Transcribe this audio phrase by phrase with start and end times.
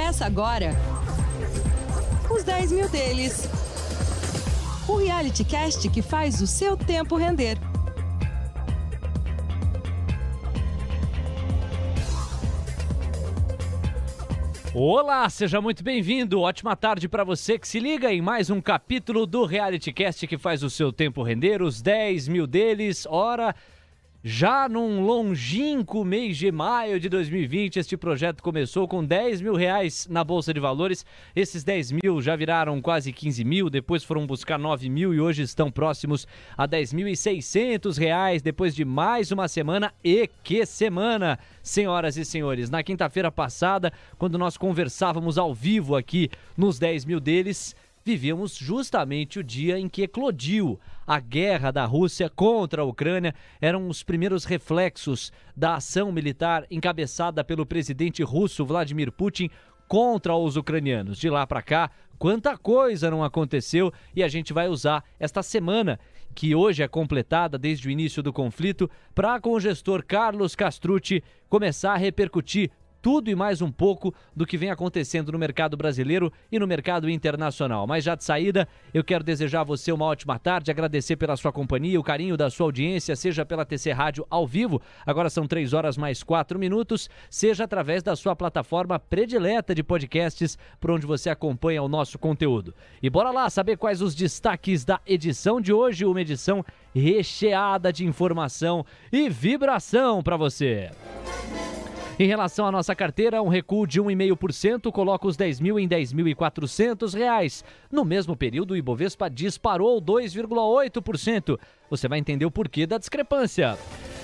[0.00, 0.70] Começa agora
[2.30, 3.46] os 10 mil deles.
[4.88, 7.58] O reality cast que faz o seu tempo render.
[14.74, 16.40] Olá, seja muito bem-vindo.
[16.40, 20.38] Ótima tarde para você que se liga em mais um capítulo do Reality Cast que
[20.38, 23.06] faz o seu tempo render, os 10 mil deles.
[23.06, 23.54] Ora,
[24.22, 30.06] já num longínquo mês de maio de 2020, este projeto começou com 10 mil reais
[30.10, 31.06] na Bolsa de Valores.
[31.34, 35.42] Esses 10 mil já viraram quase 15 mil, depois foram buscar 9 mil e hoje
[35.42, 39.90] estão próximos a 10.600 reais depois de mais uma semana.
[40.04, 42.68] E que semana, senhoras e senhores!
[42.68, 49.38] Na quinta-feira passada, quando nós conversávamos ao vivo aqui nos 10 mil deles, vivíamos justamente
[49.38, 53.34] o dia em que eclodiu a guerra da Rússia contra a Ucrânia.
[53.60, 59.50] Eram os primeiros reflexos da ação militar encabeçada pelo presidente russo Vladimir Putin
[59.86, 61.18] contra os ucranianos.
[61.18, 65.98] De lá para cá, quanta coisa não aconteceu e a gente vai usar esta semana
[66.34, 71.24] que hoje é completada desde o início do conflito, para com o gestor Carlos Castrucci
[71.48, 76.32] começar a repercutir tudo e mais um pouco do que vem acontecendo no mercado brasileiro
[76.50, 77.86] e no mercado internacional.
[77.86, 81.52] Mas já de saída, eu quero desejar a você uma ótima tarde, agradecer pela sua
[81.52, 85.72] companhia, o carinho da sua audiência, seja pela TC Rádio ao vivo, agora são 3
[85.72, 91.30] horas mais 4 minutos, seja através da sua plataforma predileta de podcasts, por onde você
[91.30, 92.74] acompanha o nosso conteúdo.
[93.02, 98.04] E bora lá saber quais os destaques da edição de hoje, uma edição recheada de
[98.04, 100.90] informação e vibração para você.
[102.22, 107.14] Em relação à nossa carteira, um recuo de 1,5% coloca os 10 mil em 10.400
[107.14, 107.64] reais.
[107.90, 111.58] No mesmo período, o Ibovespa disparou 2,8%.
[111.90, 113.76] Você vai entender o porquê da discrepância.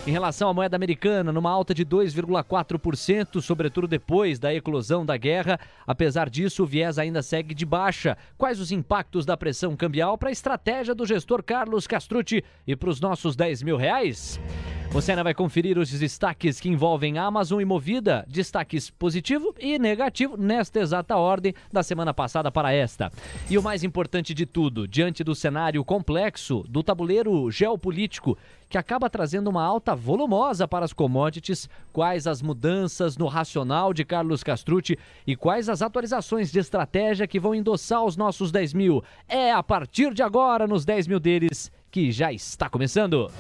[0.07, 5.59] Em relação à moeda americana, numa alta de 2,4%, sobretudo depois da eclosão da guerra.
[5.85, 8.17] Apesar disso, o viés ainda segue de baixa.
[8.39, 12.89] Quais os impactos da pressão cambial para a estratégia do gestor Carlos Castrucci e para
[12.89, 14.39] os nossos 10 mil reais?
[14.91, 20.39] Você ainda vai conferir os destaques que envolvem Amazon e Movida, destaques positivo e negativo
[20.39, 23.13] nesta exata ordem da semana passada para esta.
[23.51, 28.37] E o mais importante de tudo, diante do cenário complexo do tabuleiro geopolítico
[28.69, 34.05] que acaba trazendo uma alta volumosa para as commodities, quais as mudanças no racional de
[34.05, 39.03] Carlos Castrucci e quais as atualizações de estratégia que vão endossar os nossos 10 mil.
[39.29, 43.31] É a partir de agora, nos 10 mil deles, que já está começando.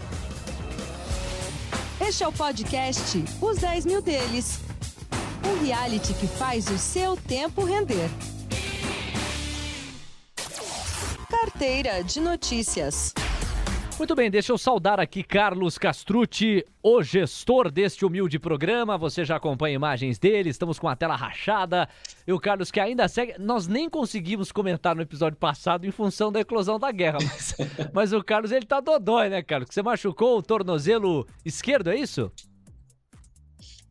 [2.00, 4.60] Este é o podcast Os 10 Mil Deles.
[5.44, 8.08] Um reality que faz o seu tempo render.
[11.28, 13.12] Carteira de Notícias.
[13.98, 18.98] Muito bem, deixa eu saudar aqui Carlos Castrucci, o gestor deste humilde programa.
[18.98, 21.88] Você já acompanha imagens dele, estamos com a tela rachada.
[22.26, 23.34] E o Carlos que ainda segue.
[23.38, 27.56] Nós nem conseguimos comentar no episódio passado em função da eclosão da guerra, mas,
[27.94, 29.70] mas o Carlos ele tá dodói, né, Carlos?
[29.72, 32.30] Você machucou o tornozelo esquerdo, é isso?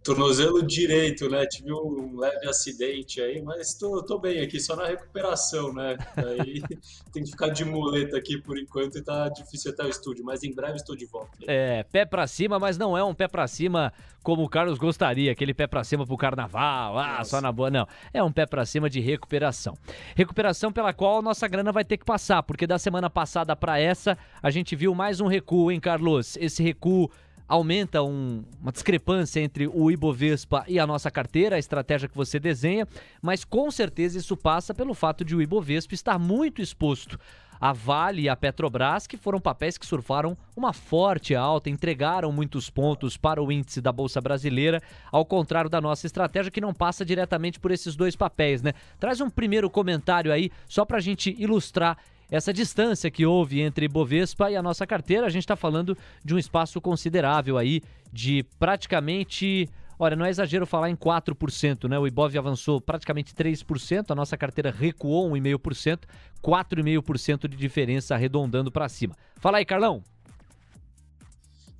[0.05, 1.47] Tornozelo direito, né?
[1.47, 5.97] Tive um leve acidente aí, mas tô, tô bem aqui, só na recuperação, né?
[6.15, 6.61] Aí
[7.11, 10.43] tem que ficar de muleta aqui por enquanto e tá difícil até o estúdio, mas
[10.43, 11.31] em breve estou de volta.
[11.47, 15.31] É, pé pra cima, mas não é um pé pra cima como o Carlos gostaria,
[15.31, 17.31] aquele pé pra cima pro carnaval, ah, Nossa.
[17.31, 17.87] só na boa, não.
[18.13, 19.75] É um pé pra cima de recuperação.
[20.15, 23.79] Recuperação pela qual a nossa grana vai ter que passar, porque da semana passada para
[23.79, 26.37] essa, a gente viu mais um recuo, hein, Carlos?
[26.37, 27.09] Esse recuo
[27.47, 32.39] aumenta um, uma discrepância entre o Ibovespa e a nossa carteira, a estratégia que você
[32.39, 32.87] desenha,
[33.21, 37.19] mas com certeza isso passa pelo fato de o Ibovespa estar muito exposto
[37.59, 42.69] a Vale e a Petrobras, que foram papéis que surfaram uma forte alta, entregaram muitos
[42.69, 47.05] pontos para o índice da Bolsa Brasileira, ao contrário da nossa estratégia, que não passa
[47.05, 48.73] diretamente por esses dois papéis, né?
[48.99, 51.97] Traz um primeiro comentário aí, só para a gente ilustrar
[52.29, 55.25] essa distância que houve entre Bovespa e a nossa carteira.
[55.25, 59.69] A gente está falando de um espaço considerável aí, de praticamente.
[59.97, 61.97] Olha, não é exagero falar em 4%, né?
[61.97, 66.01] O Ibov avançou praticamente 3%, a nossa carteira recuou 1,5%,
[66.43, 69.15] 4,5% de diferença arredondando para cima.
[69.37, 70.03] Fala aí, Carlão.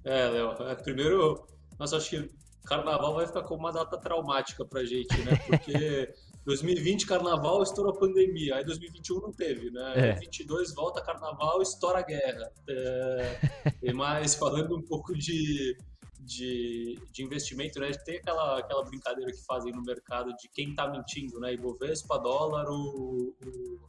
[0.05, 1.45] É, Léo, é, primeiro,
[1.77, 2.29] nossa, acho que
[2.65, 5.35] carnaval vai ficar como uma data traumática pra gente, né?
[5.47, 6.13] Porque
[6.45, 8.55] 2020, carnaval, estourou a pandemia.
[8.55, 9.93] Aí 2021 não teve, né?
[9.95, 10.01] É.
[10.13, 12.51] 2022 volta carnaval, estoura a guerra.
[12.69, 13.39] É,
[13.81, 15.75] e mais falando um pouco de,
[16.19, 17.91] de, de investimento, né?
[18.05, 21.53] Tem aquela, aquela brincadeira que fazem no mercado de quem tá mentindo, né?
[21.53, 23.79] Ibovespa, dólar, o, o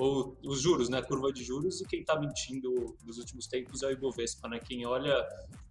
[0.00, 3.82] ou os juros, né, a curva de juros, e quem está mentindo nos últimos tempos
[3.82, 5.14] é o Ibovespa, né, quem olha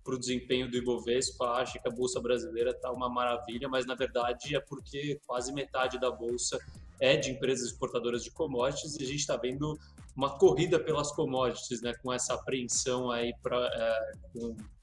[0.03, 3.95] para o desempenho do Ibovespa, acha que a Bolsa Brasileira está uma maravilha, mas na
[3.95, 6.59] verdade é porque quase metade da Bolsa
[6.99, 9.77] é de empresas exportadoras de commodities e a gente está vendo
[10.15, 14.11] uma corrida pelas commodities, né, com essa apreensão aí para é,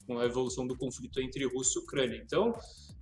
[0.07, 2.17] com, a evolução do conflito entre Rússia e Ucrânia.
[2.17, 2.53] Então,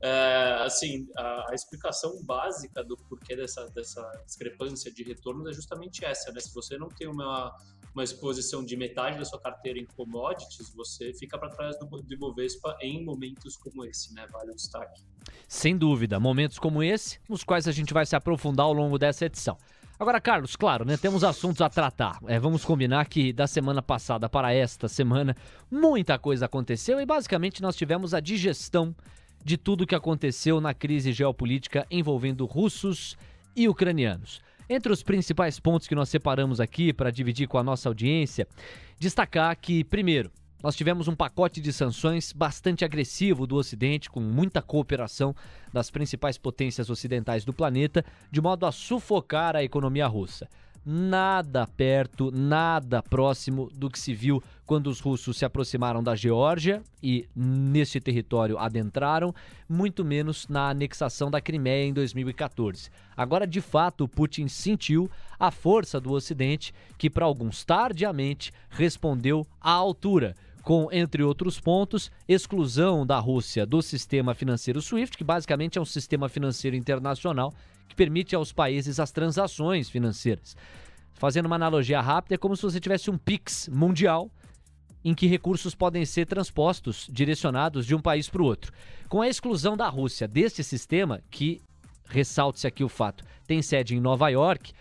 [0.02, 6.04] é, assim, a, a, explicação básica do porquê dessa, dessa discrepância de retornos é justamente
[6.04, 6.40] essa, né?
[6.40, 7.56] Se você não tem uma,
[7.94, 12.14] uma exposição de metade da sua carteira em commodities, você fica para trás do, do
[12.14, 14.28] Ibovespa em momentos como esse, né?
[14.32, 15.02] Vale o destaque.
[15.48, 19.26] Sem dúvida, momentos como esse, nos quais a gente vai se aprofundar ao longo dessa
[19.26, 19.58] edição.
[19.98, 22.20] Agora, Carlos, claro, né, temos assuntos a tratar.
[22.28, 25.36] É, vamos combinar que da semana passada para esta semana,
[25.72, 28.94] muita coisa aconteceu e basicamente nós tivemos a digestão
[29.44, 33.16] de tudo o que aconteceu na crise geopolítica envolvendo russos
[33.56, 34.42] e ucranianos.
[34.68, 38.48] Entre os principais pontos que nós separamos aqui para dividir com a nossa audiência,
[39.00, 40.32] destacar que, primeiro,
[40.66, 45.36] nós tivemos um pacote de sanções bastante agressivo do Ocidente, com muita cooperação
[45.72, 50.50] das principais potências ocidentais do planeta, de modo a sufocar a economia russa
[50.86, 56.84] nada perto, nada próximo do que se viu quando os russos se aproximaram da Geórgia
[57.02, 59.34] e nesse território adentraram,
[59.68, 62.92] muito menos na anexação da Crimeia em 2014.
[63.18, 65.10] Agora, de fato, Putin sentiu
[65.40, 70.36] a força do Ocidente, que para alguns tardiamente respondeu à altura
[70.66, 75.86] com, entre outros pontos, exclusão da Rússia do sistema financeiro SWIFT, que basicamente é um
[75.86, 77.54] sistema financeiro internacional
[77.88, 80.58] que permite aos países as transações financeiras.
[81.14, 84.28] Fazendo uma analogia rápida, é como se você tivesse um PIX mundial
[85.04, 88.74] em que recursos podem ser transpostos, direcionados de um país para o outro.
[89.08, 91.62] Com a exclusão da Rússia deste sistema, que,
[92.08, 94.74] ressalte-se aqui o fato, tem sede em Nova York,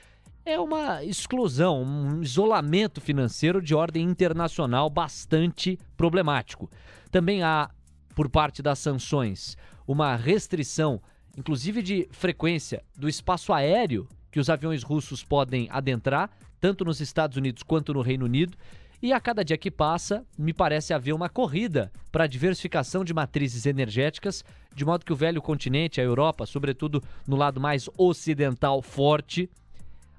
[0.45, 6.71] é uma exclusão, um isolamento financeiro de ordem internacional bastante problemático.
[7.11, 7.71] Também há,
[8.15, 9.57] por parte das sanções,
[9.87, 11.01] uma restrição
[11.37, 16.31] inclusive de frequência do espaço aéreo que os aviões russos podem adentrar,
[16.61, 18.57] tanto nos Estados Unidos quanto no Reino Unido.
[19.03, 23.13] E a cada dia que passa, me parece haver uma corrida para a diversificação de
[23.13, 24.45] matrizes energéticas,
[24.75, 29.51] de modo que o velho continente, a Europa, sobretudo no lado mais ocidental forte,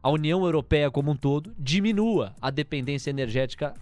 [0.06, 3.74] a União Europeia como um todo, diminua a dependência energética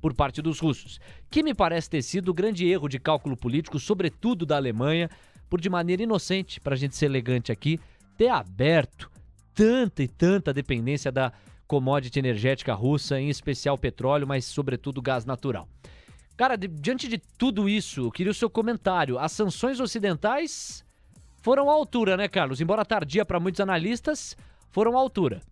[0.00, 0.98] por parte dos russos,
[1.30, 5.10] que me parece ter sido o grande erro de cálculo político, sobretudo da Alemanha,
[5.50, 7.78] por de maneira inocente, para a gente ser elegante aqui,
[8.16, 9.10] ter aberto
[9.54, 11.30] tanta e tanta dependência da
[11.66, 15.68] commodity energética russa, em especial petróleo, mas sobretudo gás natural.
[16.38, 19.18] Cara, de, diante de tudo isso, eu queria o seu comentário.
[19.18, 20.82] As sanções ocidentais
[21.42, 22.62] foram à altura, né, Carlos?
[22.62, 24.34] Embora tardia para muitos analistas,
[24.70, 25.42] foram à altura.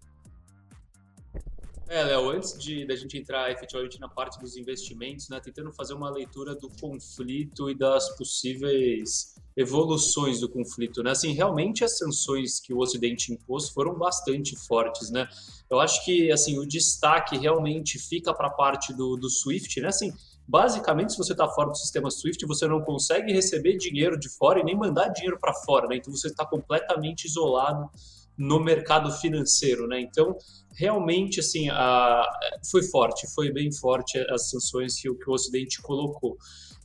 [1.95, 5.95] É, Léo, antes de da gente entrar efetivamente na parte dos investimentos, né, tentando fazer
[5.95, 11.13] uma leitura do conflito e das possíveis evoluções do conflito, né?
[11.13, 15.29] Assim, realmente as sanções que o Ocidente impôs foram bastante fortes, né?
[15.71, 19.87] Eu acho que assim o destaque realmente fica para a parte do, do SWIFT, né?
[19.87, 20.13] Assim,
[20.49, 24.59] basicamente, se você está fora do sistema SWIFT, você não consegue receber dinheiro de fora
[24.59, 25.95] e nem mandar dinheiro para fora, né?
[25.95, 27.89] Então você está completamente isolado
[28.37, 30.01] no mercado financeiro, né?
[30.01, 30.37] Então,
[30.75, 32.29] realmente, assim, a,
[32.71, 36.37] foi forte, foi bem forte as sanções que, que o Ocidente colocou.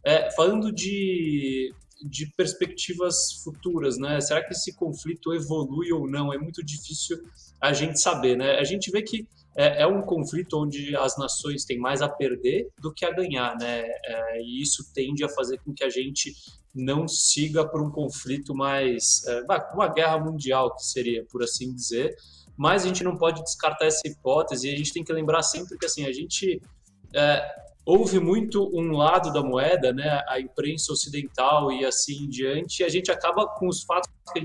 [0.04, 4.20] É, falando de de perspectivas futuras, né?
[4.22, 6.34] Será que esse conflito evolui ou não?
[6.34, 7.18] É muito difícil
[7.60, 8.58] a gente saber, né?
[8.58, 12.70] A gente vê que é, é um conflito onde as nações têm mais a perder
[12.80, 13.82] do que a ganhar, né?
[13.82, 16.34] É, e isso tende a fazer com que a gente
[16.74, 22.16] não siga por um conflito mais, é, uma guerra mundial que seria, por assim dizer.
[22.58, 24.68] Mas a gente não pode descartar essa hipótese.
[24.68, 26.62] E a gente tem que lembrar sempre que assim a gente
[27.16, 27.42] é,
[28.20, 32.90] muito um lado da moeda, né, a imprensa ocidental e assim em diante, e a
[32.90, 34.40] gente acaba com os fatos que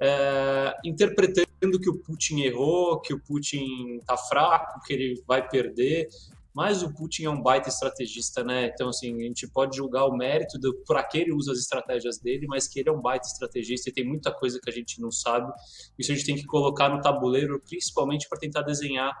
[0.00, 6.08] é, interpretando que o Putin errou, que o Putin está fraco, que ele vai perder,
[6.54, 8.66] mas o Putin é um baita estrategista, né?
[8.66, 12.18] Então, assim, a gente pode julgar o mérito do para que ele usa as estratégias
[12.18, 15.00] dele, mas que ele é um baita estrategista e tem muita coisa que a gente
[15.00, 15.52] não sabe.
[15.98, 19.12] Isso a gente tem que colocar no tabuleiro, principalmente para tentar desenhar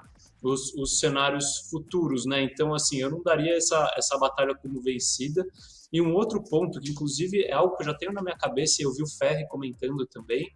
[0.42, 2.42] os, os cenários futuros, né?
[2.42, 5.46] Então, assim, eu não daria essa, essa batalha como vencida.
[5.92, 8.80] E um outro ponto, que inclusive é algo que eu já tenho na minha cabeça
[8.80, 10.48] e eu vi o Ferri comentando também,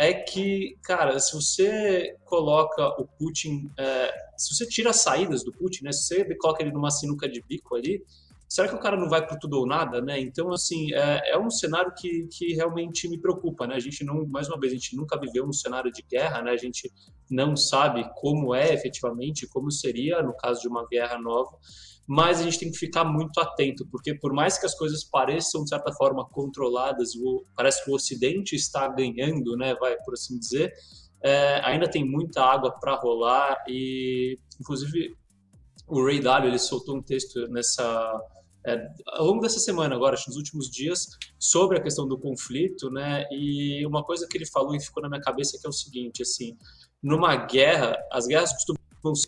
[0.00, 5.50] é que, cara, se você coloca o Putin, é, se você tira as saídas do
[5.50, 5.92] Putin, né?
[5.92, 8.00] Se você coloca ele numa sinuca de bico ali,
[8.48, 10.20] será que o cara não vai para tudo ou nada, né?
[10.20, 13.74] Então, assim, é, é, um cenário que, que realmente me preocupa, né?
[13.74, 16.52] A gente não, mais uma vez, a gente nunca viveu um cenário de guerra, né?
[16.52, 16.92] A gente
[17.28, 21.58] não sabe como é efetivamente, como seria no caso de uma guerra nova,
[22.08, 25.62] mas a gente tem que ficar muito atento, porque por mais que as coisas pareçam
[25.62, 27.10] de certa forma controladas,
[27.54, 30.72] parece que o Ocidente está ganhando, né, vai por assim dizer,
[31.22, 35.14] é, ainda tem muita água para rolar e, inclusive,
[35.86, 38.18] o Ray Dalio ele soltou um texto nessa
[38.66, 41.06] é, ao longo dessa semana agora, nos últimos dias,
[41.38, 43.24] sobre a questão do conflito, né?
[43.30, 46.22] E uma coisa que ele falou e ficou na minha cabeça que é o seguinte,
[46.22, 46.56] assim,
[47.02, 48.77] numa guerra, as guerras costumam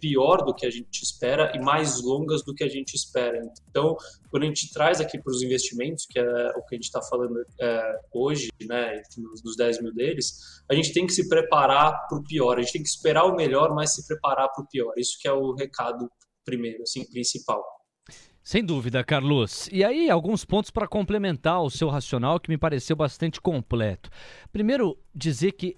[0.00, 3.40] pior do que a gente espera e mais longas do que a gente espera.
[3.68, 3.96] Então,
[4.30, 7.02] quando a gente traz aqui para os investimentos, que é o que a gente está
[7.02, 12.06] falando é, hoje, né, nos, nos 10 mil deles, a gente tem que se preparar
[12.08, 12.58] para o pior.
[12.58, 14.92] A gente tem que esperar o melhor, mas se preparar para o pior.
[14.96, 16.10] Isso que é o recado
[16.44, 17.62] primeiro, assim, principal.
[18.42, 19.68] Sem dúvida, Carlos.
[19.70, 24.10] E aí, alguns pontos para complementar o seu racional que me pareceu bastante completo.
[24.50, 25.76] Primeiro, dizer que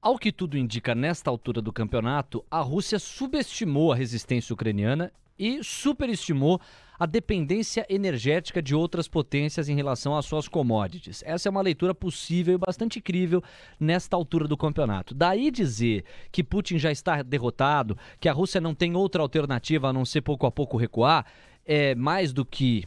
[0.00, 5.62] ao que tudo indica, nesta altura do campeonato, a Rússia subestimou a resistência ucraniana e
[5.62, 6.60] superestimou
[6.98, 11.22] a dependência energética de outras potências em relação às suas commodities.
[11.24, 13.42] Essa é uma leitura possível e bastante crível
[13.78, 15.14] nesta altura do campeonato.
[15.14, 19.92] Daí dizer que Putin já está derrotado, que a Rússia não tem outra alternativa a
[19.92, 21.24] não ser pouco a pouco recuar,
[21.64, 22.84] é mais do que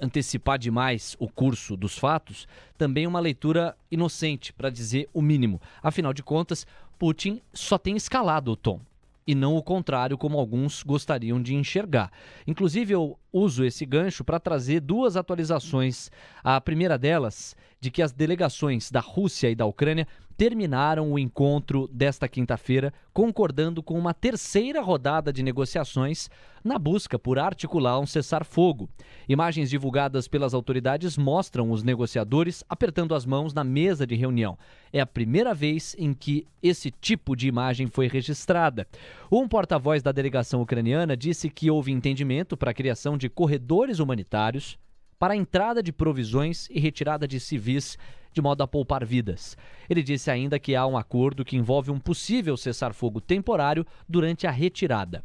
[0.00, 2.46] antecipar demais o curso dos fatos,
[2.76, 5.60] também uma leitura inocente, para dizer o mínimo.
[5.82, 6.66] Afinal de contas,
[6.98, 8.80] Putin só tem escalado o tom
[9.26, 12.10] e não o contrário, como alguns gostariam de enxergar.
[12.46, 16.10] Inclusive, eu uso esse gancho para trazer duas atualizações.
[16.42, 21.88] A primeira delas, de que as delegações da Rússia e da Ucrânia terminaram o encontro
[21.92, 26.28] desta quinta-feira, concordando com uma terceira rodada de negociações
[26.64, 28.88] na busca por articular um cessar-fogo.
[29.28, 34.58] Imagens divulgadas pelas autoridades mostram os negociadores apertando as mãos na mesa de reunião.
[34.92, 38.86] É a primeira vez em que esse tipo de imagem foi registrada.
[39.30, 44.78] Um porta-voz da delegação ucraniana disse que houve entendimento para a criação de corredores humanitários
[45.24, 47.96] para a entrada de provisões e retirada de civis
[48.30, 49.56] de modo a poupar vidas.
[49.88, 54.50] Ele disse ainda que há um acordo que envolve um possível cessar-fogo temporário durante a
[54.50, 55.24] retirada.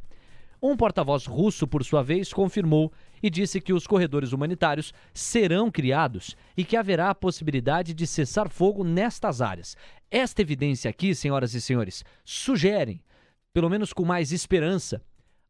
[0.63, 6.33] Um porta-voz russo, por sua vez, confirmou e disse que os corredores humanitários serão criados
[6.55, 9.75] e que haverá a possibilidade de cessar fogo nestas áreas.
[10.09, 13.03] Esta evidência aqui, senhoras e senhores, sugere,
[13.51, 15.01] pelo menos com mais esperança,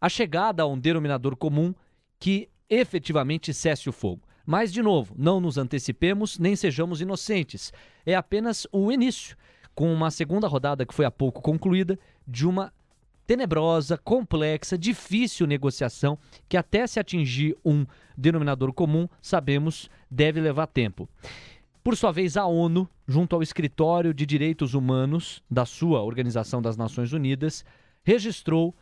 [0.01, 1.71] a chegada a um denominador comum
[2.19, 4.27] que efetivamente cesse o fogo.
[4.51, 7.71] Mas, de novo, não nos antecipemos nem sejamos inocentes.
[8.03, 9.37] É apenas o início,
[9.75, 12.73] com uma segunda rodada que foi há pouco concluída, de uma
[13.27, 16.17] tenebrosa, complexa, difícil negociação
[16.49, 17.85] que, até se atingir um
[18.17, 21.07] denominador comum, sabemos deve levar tempo.
[21.83, 26.75] Por sua vez, a ONU, junto ao Escritório de Direitos Humanos da sua Organização das
[26.75, 27.63] Nações Unidas,
[28.03, 28.73] registrou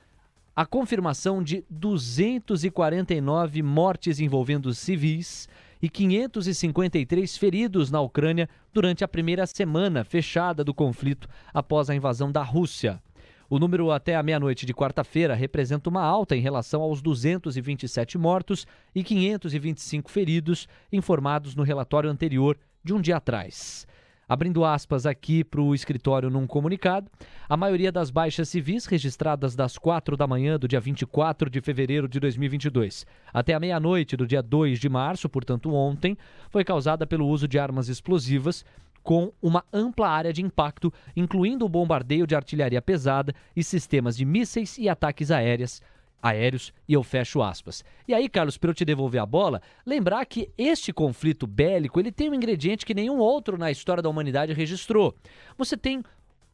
[0.57, 5.47] a confirmação de 249 mortes envolvendo civis
[5.79, 12.31] e 553 feridos na Ucrânia durante a primeira semana fechada do conflito após a invasão
[12.31, 12.99] da Rússia.
[13.47, 18.65] O número até a meia-noite de quarta-feira representa uma alta em relação aos 227 mortos
[18.95, 23.85] e 525 feridos informados no relatório anterior de um dia atrás.
[24.29, 27.09] Abrindo aspas aqui para o escritório num comunicado,
[27.47, 32.09] a maioria das baixas civis registradas das 4 da manhã do dia 24 de fevereiro
[32.09, 36.17] de 2022 até a meia-noite do dia 2 de março, portanto ontem,
[36.49, 38.65] foi causada pelo uso de armas explosivas
[39.01, 44.25] com uma ampla área de impacto, incluindo o bombardeio de artilharia pesada e sistemas de
[44.25, 45.81] mísseis e ataques aéreos,
[46.21, 47.83] aéreos e eu fecho aspas.
[48.07, 52.11] E aí, Carlos, para eu te devolver a bola, lembrar que este conflito bélico, ele
[52.11, 55.15] tem um ingrediente que nenhum outro na história da humanidade registrou.
[55.57, 56.03] Você tem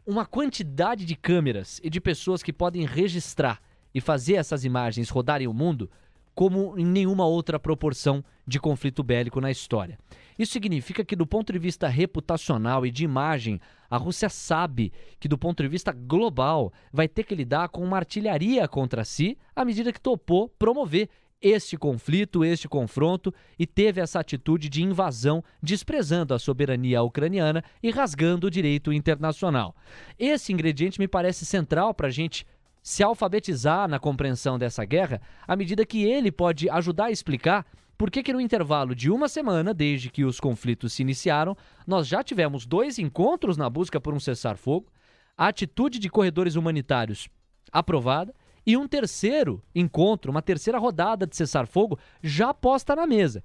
[0.06, 3.62] uma quantidade de câmeras e de pessoas que podem registrar
[3.94, 5.90] e fazer essas imagens rodarem o mundo
[6.36, 9.98] como em nenhuma outra proporção de conflito bélico na história.
[10.38, 13.62] Isso significa que, do ponto de vista reputacional e de imagem,
[13.94, 17.98] a Rússia sabe que, do ponto de vista global, vai ter que lidar com uma
[17.98, 21.10] artilharia contra si à medida que topou promover
[21.40, 27.92] este conflito, este confronto e teve essa atitude de invasão, desprezando a soberania ucraniana e
[27.92, 29.76] rasgando o direito internacional.
[30.18, 32.48] Esse ingrediente me parece central para a gente
[32.82, 37.64] se alfabetizar na compreensão dessa guerra, à medida que ele pode ajudar a explicar
[38.04, 41.56] por que, que no intervalo de uma semana, desde que os conflitos se iniciaram,
[41.88, 44.92] nós já tivemos dois encontros na busca por um cessar-fogo,
[45.38, 47.30] a atitude de corredores humanitários
[47.72, 53.42] aprovada e um terceiro encontro, uma terceira rodada de cessar-fogo já posta na mesa.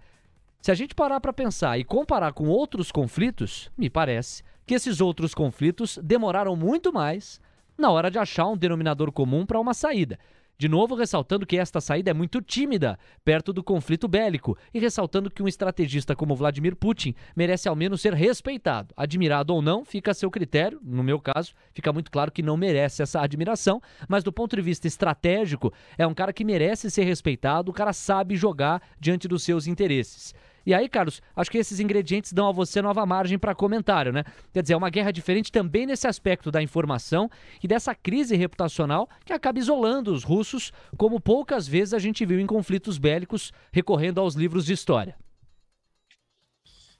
[0.60, 5.00] Se a gente parar para pensar e comparar com outros conflitos, me parece que esses
[5.00, 7.40] outros conflitos demoraram muito mais
[7.78, 10.18] na hora de achar um denominador comum para uma saída.
[10.60, 15.30] De novo, ressaltando que esta saída é muito tímida perto do conflito bélico e ressaltando
[15.30, 18.92] que um estrategista como Vladimir Putin merece ao menos ser respeitado.
[18.96, 20.80] Admirado ou não, fica a seu critério.
[20.82, 24.62] No meu caso, fica muito claro que não merece essa admiração, mas do ponto de
[24.62, 29.44] vista estratégico, é um cara que merece ser respeitado, o cara sabe jogar diante dos
[29.44, 30.34] seus interesses.
[30.68, 34.22] E aí, Carlos, acho que esses ingredientes dão a você nova margem para comentário, né?
[34.52, 37.30] Quer dizer, é uma guerra diferente também nesse aspecto da informação
[37.64, 42.38] e dessa crise reputacional que acaba isolando os russos, como poucas vezes a gente viu
[42.38, 45.16] em conflitos bélicos, recorrendo aos livros de história.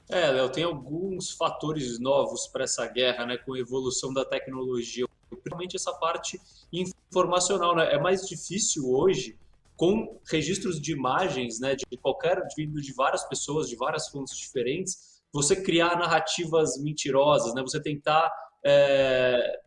[0.09, 5.05] É, Léo, tem alguns fatores novos para essa guerra, né, com a evolução da tecnologia,
[5.29, 6.41] principalmente essa parte
[6.73, 7.93] informacional, né?
[7.93, 9.39] É mais difícil hoje
[9.78, 15.23] com registros de imagens, né, de qualquer vindo de várias pessoas, de várias fontes diferentes,
[15.32, 18.28] você criar narrativas mentirosas, né, você tentar
[18.66, 19.61] é,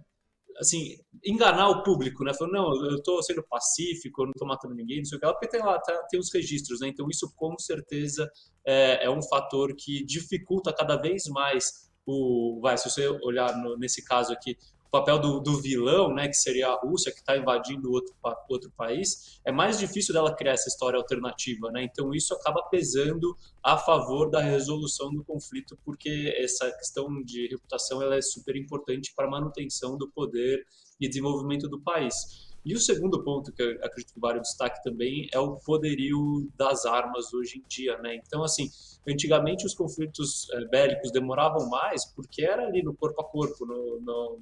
[0.59, 4.75] assim enganar o público, né, falando não, eu estou sendo pacífico, eu não estou matando
[4.75, 7.33] ninguém, não sei o que, porque tem lá tá, tem os registros, né, então isso
[7.33, 8.29] com certeza
[8.67, 13.77] é, é um fator que dificulta cada vez mais o, vai, se você olhar no,
[13.77, 14.57] nesse caso aqui,
[14.91, 18.13] papel do, do, vilão, né, que seria a Rússia, que está invadindo outro,
[18.49, 21.71] outro país, é mais difícil dela criar essa história alternativa.
[21.71, 21.83] Né?
[21.83, 28.01] Então, isso acaba pesando a favor da resolução do conflito, porque essa questão de reputação
[28.01, 30.65] ela é super importante para a manutenção do poder
[30.99, 32.50] e desenvolvimento do país.
[32.63, 36.47] E o segundo ponto que eu acredito que vale o destaque também é o poderio
[36.55, 38.15] das armas hoje em dia, né?
[38.15, 38.69] Então, assim,
[39.07, 43.99] antigamente os conflitos é, bélicos demoravam mais porque era ali no corpo a corpo, no,
[44.01, 44.39] no,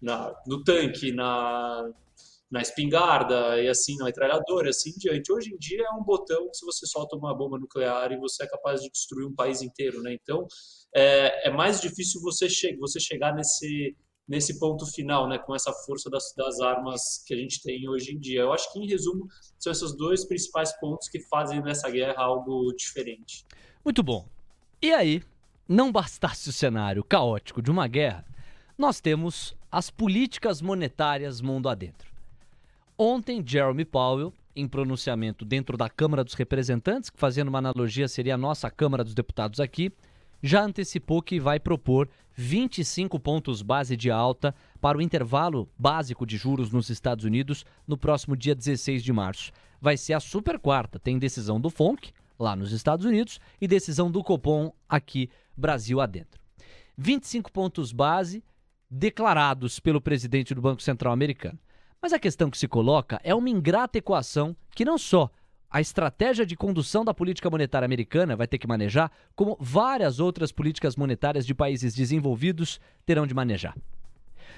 [0.00, 1.88] na, no tanque, na,
[2.50, 5.32] na espingarda e assim, na metralhadora assim diante.
[5.32, 8.42] Hoje em dia é um botão que se você solta uma bomba nuclear e você
[8.42, 10.12] é capaz de destruir um país inteiro, né?
[10.12, 10.46] Então,
[10.94, 15.72] é, é mais difícil você, che você chegar nesse nesse ponto final, né, com essa
[15.72, 18.40] força das, das armas que a gente tem hoje em dia.
[18.40, 19.26] Eu acho que, em resumo,
[19.58, 23.44] são esses dois principais pontos que fazem dessa guerra algo diferente.
[23.84, 24.26] Muito bom.
[24.80, 25.22] E aí,
[25.68, 28.24] não bastasse o cenário caótico de uma guerra,
[28.76, 32.10] nós temos as políticas monetárias mundo adentro.
[32.96, 38.34] Ontem, Jeremy Powell, em pronunciamento dentro da Câmara dos Representantes, que fazendo uma analogia seria
[38.34, 39.90] a nossa Câmara dos Deputados aqui,
[40.42, 46.36] já antecipou que vai propor 25 pontos base de alta para o intervalo básico de
[46.36, 49.52] juros nos Estados Unidos no próximo dia 16 de março.
[49.80, 50.98] Vai ser a super quarta.
[50.98, 56.40] Tem decisão do FONC, lá nos Estados Unidos, e decisão do Copom aqui, Brasil adentro.
[56.96, 58.42] 25 pontos base
[58.90, 61.58] declarados pelo presidente do Banco Central americano.
[62.00, 65.30] Mas a questão que se coloca é uma ingrata equação que não só
[65.72, 70.52] a estratégia de condução da política monetária americana vai ter que manejar, como várias outras
[70.52, 73.74] políticas monetárias de países desenvolvidos terão de manejar.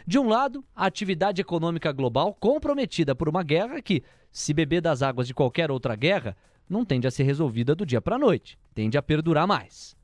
[0.04, 5.02] De um lado, a atividade econômica global comprometida por uma guerra que, se beber das
[5.02, 6.36] águas de qualquer outra guerra,
[6.68, 9.96] não tende a ser resolvida do dia para a noite, tende a perdurar mais.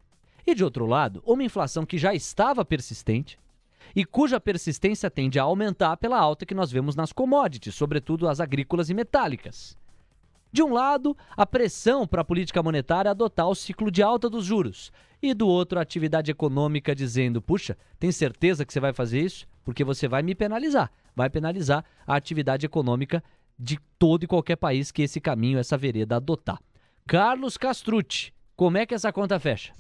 [0.47, 3.37] E de outro lado, uma inflação que já estava persistente
[3.97, 8.39] e cuja persistência tende a aumentar pela alta que nós vemos nas commodities, sobretudo as
[8.39, 9.77] agrícolas e metálicas.
[10.53, 14.45] De um lado, a pressão para a política monetária adotar o ciclo de alta dos
[14.45, 14.91] juros,
[15.23, 19.47] e do outro, a atividade econômica dizendo: puxa, tem certeza que você vai fazer isso?
[19.65, 20.91] Porque você vai me penalizar.
[21.15, 23.23] Vai penalizar a atividade econômica
[23.59, 26.59] de todo e qualquer país que esse caminho, essa vereda adotar.
[27.07, 29.75] Carlos Castrucci, como é que essa conta fecha?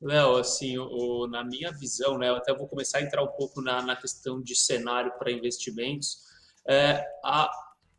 [0.00, 3.60] Léo, assim, o, na minha visão, né, eu até vou começar a entrar um pouco
[3.60, 6.20] na, na questão de cenário para investimentos.
[6.66, 7.50] É, a,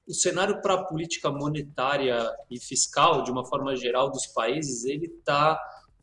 [0.07, 2.17] o cenário para a política monetária
[2.49, 5.59] e fiscal, de uma forma geral, dos países, ele está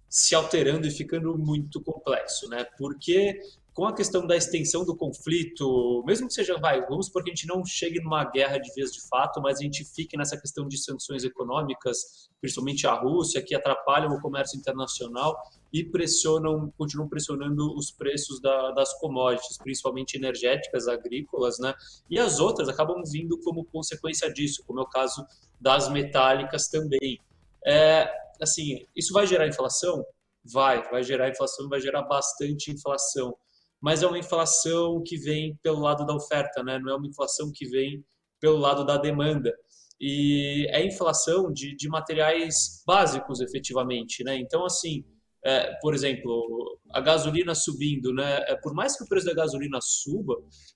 [0.08, 2.64] se alterando e ficando muito complexo, né?
[2.78, 3.38] Porque
[3.78, 7.32] com a questão da extensão do conflito, mesmo que seja, vai, vamos supor que a
[7.32, 10.66] gente não chegue numa guerra de vez de fato, mas a gente fique nessa questão
[10.66, 15.40] de sanções econômicas, principalmente a Rússia, que atrapalham o comércio internacional
[15.72, 21.72] e pressionam, continuam pressionando os preços da, das commodities, principalmente energéticas, agrícolas, né?
[22.10, 25.24] E as outras acabam vindo como consequência disso, como é o caso
[25.60, 27.20] das metálicas também.
[27.64, 28.10] É,
[28.42, 30.04] assim, isso vai gerar inflação?
[30.44, 33.36] Vai, vai gerar inflação, vai gerar bastante inflação
[33.80, 36.78] mas é uma inflação que vem pelo lado da oferta, né?
[36.78, 38.04] não é uma inflação que vem
[38.40, 39.52] pelo lado da demanda.
[40.00, 44.22] E é inflação de, de materiais básicos, efetivamente.
[44.22, 44.36] Né?
[44.36, 45.04] Então, assim,
[45.44, 48.38] é, por exemplo, a gasolina subindo, né?
[48.48, 50.34] É, por mais que o preço da gasolina suba,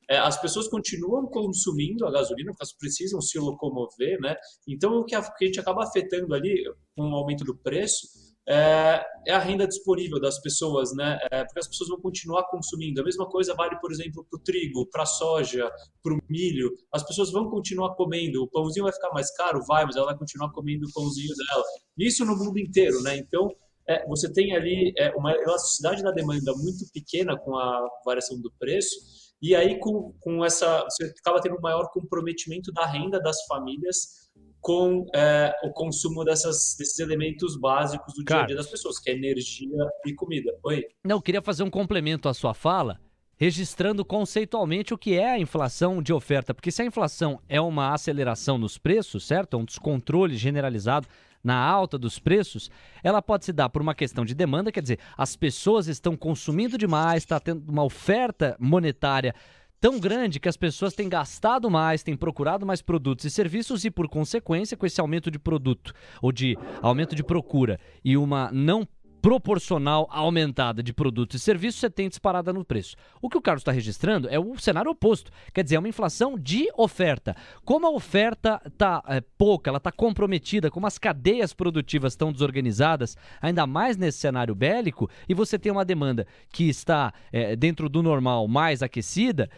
[0.08, 4.36] é, as pessoas continuam consumindo a gasolina porque elas precisam se locomover, né?
[4.68, 6.64] Então, o que a, que a gente acaba afetando ali
[6.96, 8.06] com o aumento do preço
[8.48, 11.18] é, é, a renda disponível das pessoas, né?
[11.31, 13.00] É, porque as pessoas vão continuar consumindo.
[13.00, 15.70] A mesma coisa vale, por exemplo, para o trigo, para a soja,
[16.02, 16.70] para o milho.
[16.92, 18.42] As pessoas vão continuar comendo.
[18.42, 19.64] O pãozinho vai ficar mais caro?
[19.66, 21.64] Vai, mas ela vai continuar comendo o pãozinho dela.
[21.96, 23.16] Isso no mundo inteiro, né?
[23.16, 23.48] Então,
[23.88, 28.52] é, você tem ali é, uma elasticidade da demanda muito pequena com a variação do
[28.59, 28.96] preço.
[29.40, 34.31] E aí, com, com essa, você acaba tendo um maior comprometimento da renda das famílias
[34.62, 39.11] com é, o consumo dessas, desses elementos básicos do dia a dia das pessoas, que
[39.11, 40.57] é energia e comida.
[40.62, 40.87] Oi?
[41.05, 43.01] Não, queria fazer um complemento à sua fala,
[43.37, 47.92] registrando conceitualmente o que é a inflação de oferta, porque se a inflação é uma
[47.92, 49.57] aceleração nos preços, certo?
[49.57, 51.09] É um descontrole generalizado
[51.42, 52.70] na alta dos preços,
[53.03, 56.79] ela pode se dar por uma questão de demanda, quer dizer, as pessoas estão consumindo
[56.79, 59.35] demais, está tendo uma oferta monetária
[59.82, 63.90] tão grande que as pessoas têm gastado mais, têm procurado mais produtos e serviços e,
[63.90, 65.92] por consequência, com esse aumento de produto
[66.22, 68.86] ou de aumento de procura e uma não
[69.20, 72.96] proporcional aumentada de produtos e serviços, você tem disparada no preço.
[73.20, 76.36] O que o Carlos está registrando é o cenário oposto, quer dizer, é uma inflação
[76.36, 77.36] de oferta.
[77.64, 83.16] Como a oferta está é, pouca, ela está comprometida, como as cadeias produtivas estão desorganizadas,
[83.40, 88.02] ainda mais nesse cenário bélico, e você tem uma demanda que está é, dentro do
[88.02, 89.48] normal mais aquecida,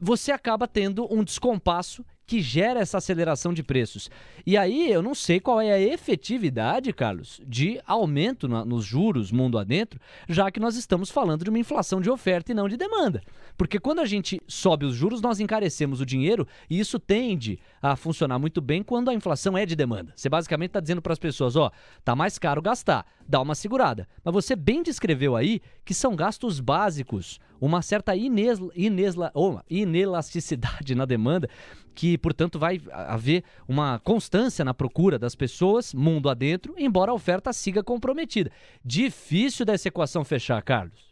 [0.00, 4.10] você acaba tendo um descompasso que gera essa aceleração de preços.
[4.48, 9.30] E aí eu não sei qual é a efetividade, Carlos, de aumento na, nos juros
[9.30, 12.78] mundo adentro, já que nós estamos falando de uma inflação de oferta e não de
[12.78, 13.22] demanda.
[13.58, 17.94] Porque quando a gente sobe os juros, nós encarecemos o dinheiro e isso tende a
[17.94, 20.14] funcionar muito bem quando a inflação é de demanda.
[20.16, 21.70] Você basicamente está dizendo para as pessoas, ó,
[22.02, 24.08] tá mais caro gastar, dá uma segurada.
[24.24, 30.94] Mas você bem descreveu aí que são gastos básicos, uma certa inesla, inesla, oh, inelasticidade
[30.94, 31.50] na demanda
[31.98, 33.98] que, portanto, vai haver uma
[34.38, 38.52] constância na procura das pessoas, mundo adentro, embora a oferta siga comprometida.
[38.84, 41.08] Difícil dessa equação fechar, Carlos.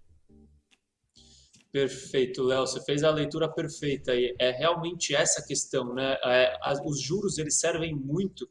[1.73, 2.67] Perfeito, Léo.
[2.67, 4.15] Você fez a leitura perfeita.
[4.15, 6.17] E é realmente essa questão, né?
[6.25, 8.49] É, os juros eles servem muito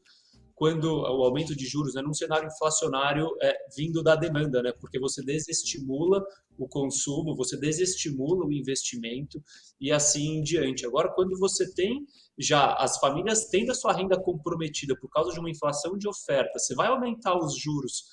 [0.56, 4.98] quando o aumento de juros, né, num cenário inflacionário é, vindo da demanda, né, porque
[4.98, 6.24] você desestimula
[6.58, 9.38] o consumo, você desestimula o investimento
[9.78, 10.86] e assim em diante.
[10.86, 12.06] Agora, quando você tem
[12.38, 16.58] já as famílias tendo a sua renda comprometida por causa de uma inflação de oferta,
[16.58, 18.04] você vai aumentar os juros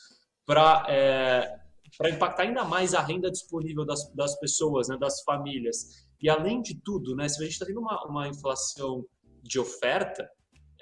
[0.45, 1.63] para é,
[1.97, 6.05] para impactar ainda mais a renda disponível das, das pessoas, né, das famílias.
[6.21, 9.05] E além de tudo, né, se a gente está tendo uma, uma inflação
[9.41, 10.27] de oferta,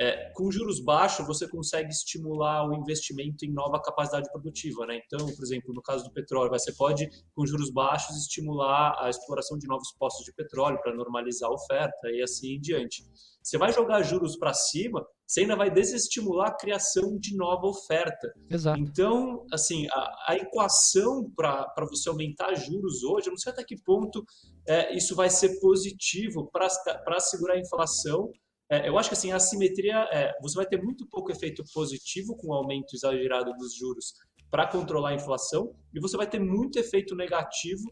[0.02, 4.84] é, com juros baixos, você consegue estimular o investimento em nova capacidade produtiva.
[4.88, 5.00] Né?
[5.06, 9.60] Então, por exemplo, no caso do petróleo, você pode, com juros baixos, estimular a exploração
[9.60, 13.04] de novos postos de petróleo para normalizar a oferta e assim em diante.
[13.44, 18.34] Você vai jogar juros para cima, você ainda vai desestimular a criação de nova oferta.
[18.50, 18.80] Exato.
[18.80, 23.80] Então, assim, a, a equação para você aumentar juros hoje, eu não sei até que
[23.84, 24.26] ponto
[24.68, 28.32] é, isso vai ser positivo para segurar a inflação
[28.72, 32.38] é, eu acho que assim, a assimetria, é, você vai ter muito pouco efeito positivo
[32.38, 34.14] com o aumento exagerado dos juros
[34.50, 37.84] para controlar a inflação, e você vai ter muito efeito negativo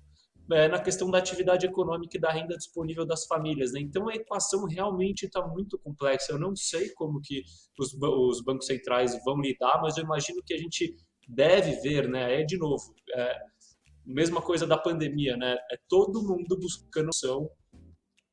[0.51, 3.73] é, na questão da atividade econômica e da renda disponível das famílias.
[3.73, 3.81] Né?
[3.81, 6.31] Então a equação realmente está muito complexa.
[6.31, 7.43] Eu não sei como que
[7.77, 10.95] os, os, bancos centrais vão lidar, mas eu imagino que a gente
[11.27, 12.41] deve ver, né?
[12.41, 13.37] É de novo, é,
[14.05, 15.57] mesma coisa da pandemia, né?
[15.71, 17.49] É todo mundo buscando solução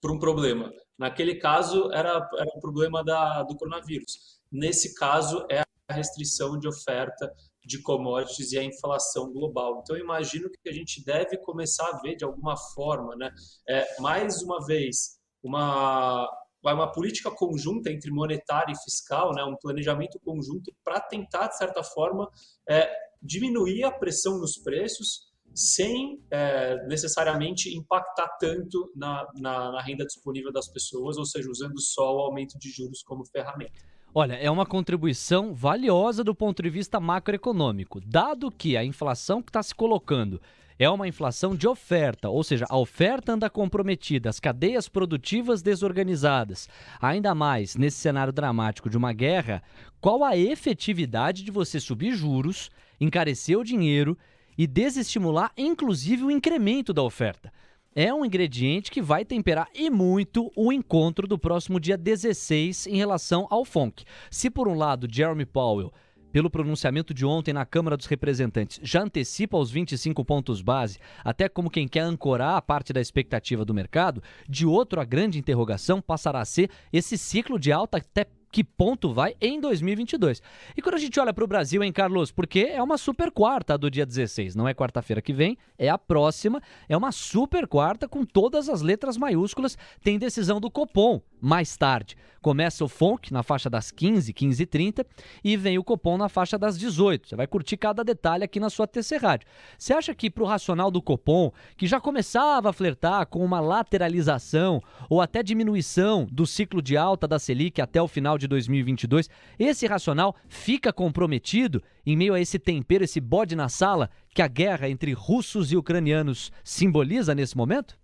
[0.00, 0.72] para um problema.
[0.98, 4.40] Naquele caso, era, era um problema da, do coronavírus.
[4.50, 7.32] Nesse caso, é a restrição de oferta
[7.64, 9.80] de commodities e a inflação global.
[9.82, 13.30] Então, imagino que a gente deve começar a ver de alguma forma, né,
[13.68, 16.28] é, mais uma vez, uma,
[16.62, 21.82] uma política conjunta entre monetária e fiscal, né, um planejamento conjunto para tentar, de certa
[21.82, 22.30] forma,
[22.68, 22.88] é,
[23.20, 25.25] diminuir a pressão nos preços
[25.56, 31.80] sem é, necessariamente impactar tanto na, na, na, renda disponível das pessoas, ou seja, usando
[31.80, 33.72] só o aumento de juros como ferramenta.
[34.14, 39.48] Olha, é uma contribuição valiosa do ponto de vista macroeconômico, dado que a inflação que
[39.48, 40.40] está se colocando
[40.78, 46.68] é uma inflação de oferta, ou seja, a oferta anda comprometida, as cadeias produtivas desorganizadas.
[47.00, 49.62] Ainda mais nesse cenário dramático de uma guerra,
[50.02, 54.18] qual a efetividade de você subir juros, encarecer o dinheiro
[54.56, 57.52] e desestimular, inclusive, o incremento da oferta.
[57.94, 62.96] É um ingrediente que vai temperar e muito o encontro do próximo dia 16 em
[62.96, 64.04] relação ao FONC.
[64.30, 65.92] Se, por um lado, Jeremy Powell
[66.36, 71.48] pelo pronunciamento de ontem na Câmara dos Representantes, já antecipa os 25 pontos base, até
[71.48, 75.98] como quem quer ancorar a parte da expectativa do mercado, de outro, a grande interrogação
[75.98, 80.42] passará a ser esse ciclo de alta até que ponto vai em 2022.
[80.76, 82.30] E quando a gente olha para o Brasil, hein, Carlos?
[82.30, 85.98] Porque é uma super quarta do dia 16, não é quarta-feira que vem, é a
[85.98, 91.76] próxima, é uma super quarta com todas as letras maiúsculas, tem decisão do Copom mais
[91.76, 92.16] tarde.
[92.40, 95.06] Começa o FONC na faixa das 15, 15 e 30
[95.42, 97.28] e vem o Copom na faixa das 18.
[97.28, 99.48] Você vai curtir cada detalhe aqui na sua TC Rádio.
[99.76, 103.58] Você acha que para o racional do Copom, que já começava a flertar com uma
[103.58, 104.80] lateralização
[105.10, 109.86] ou até diminuição do ciclo de alta da Selic até o final de 2022, esse
[109.86, 114.88] racional fica comprometido em meio a esse tempero, esse bode na sala que a guerra
[114.88, 117.98] entre russos e ucranianos simboliza nesse momento?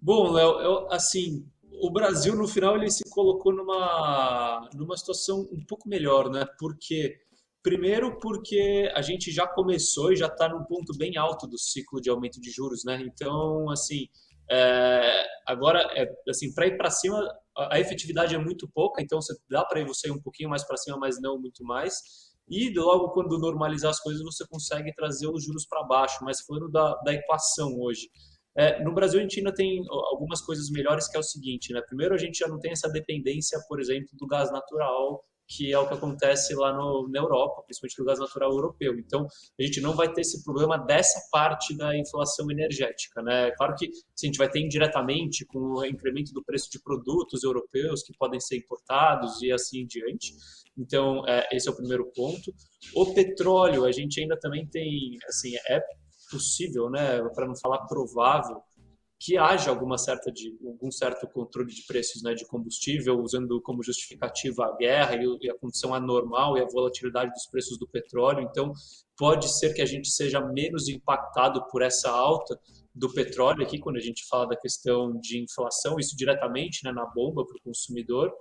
[0.00, 1.46] Bom, Léo, assim,
[1.80, 6.44] o Brasil no final ele se colocou numa, numa situação um pouco melhor, né?
[6.58, 7.20] Porque
[7.62, 12.00] primeiro porque a gente já começou e já está num ponto bem alto do ciclo
[12.00, 13.00] de aumento de juros, né?
[13.06, 14.08] Então, assim,
[14.50, 17.20] é, agora, é, assim, para ir para cima,
[17.56, 20.76] a, a, efetividade é muito pouca, então dá para ir você um pouquinho mais para
[20.76, 21.94] cima, mas não muito mais.
[22.48, 26.18] E logo quando normalizar as coisas, você consegue trazer os juros para baixo.
[26.22, 28.10] Mas falando da, da equação hoje,
[28.56, 31.80] é, no Brasil, a gente ainda tem algumas coisas melhores, que é o seguinte, né?
[31.80, 35.24] Primeiro, a gente já não tem essa dependência, por exemplo, do gás natural,
[35.56, 38.98] que é o que acontece lá no, na Europa, principalmente do gás natural europeu.
[38.98, 39.26] Então,
[39.58, 43.50] a gente não vai ter esse problema dessa parte da inflação energética, né?
[43.52, 48.02] Claro que a gente vai ter indiretamente com o incremento do preço de produtos europeus
[48.02, 50.34] que podem ser importados e assim em diante.
[50.76, 52.52] Então, é, esse é o primeiro ponto.
[52.94, 55.82] O petróleo, a gente ainda também tem, assim, é
[56.30, 58.56] possível, né, para não falar provável,
[59.24, 63.80] que haja alguma certa de, algum certo controle de preços né, de combustível, usando como
[63.80, 68.40] justificativa a guerra e, a condição anormal e a volatilidade dos preços do petróleo.
[68.40, 68.72] Então,
[69.16, 72.58] pode ser que a gente seja menos impactado por essa alta
[72.92, 77.06] do petróleo aqui, quando a gente fala da questão de inflação, isso diretamente né, na
[77.06, 78.32] bomba para o consumidor.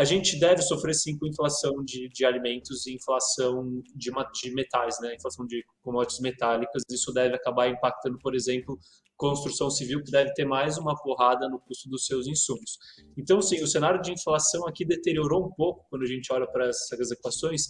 [0.00, 4.10] A gente deve sofrer sim com inflação de, de alimentos e inflação de,
[4.40, 5.14] de metais, né?
[5.14, 6.82] inflação de commodities metálicas.
[6.90, 8.78] Isso deve acabar impactando, por exemplo,
[9.14, 12.78] construção civil, que deve ter mais uma porrada no custo dos seus insumos.
[13.14, 16.68] Então, sim, o cenário de inflação aqui deteriorou um pouco quando a gente olha para
[16.68, 17.64] essas equações,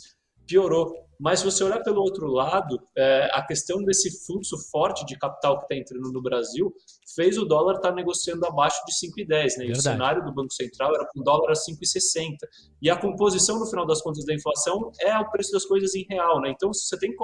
[0.50, 0.92] piorou.
[1.18, 5.58] Mas se você olhar pelo outro lado, é, a questão desse fluxo forte de capital
[5.58, 6.72] que está entrando no Brasil
[7.14, 9.58] fez o dólar estar tá negociando abaixo de 5,10.
[9.58, 9.66] Né?
[9.66, 12.36] E o cenário do Banco Central era com o dólar a 5,60.
[12.80, 16.06] E a composição, no final das contas, da inflação é o preço das coisas em
[16.08, 16.40] real.
[16.40, 16.50] Né?
[16.50, 17.14] Então, você tem,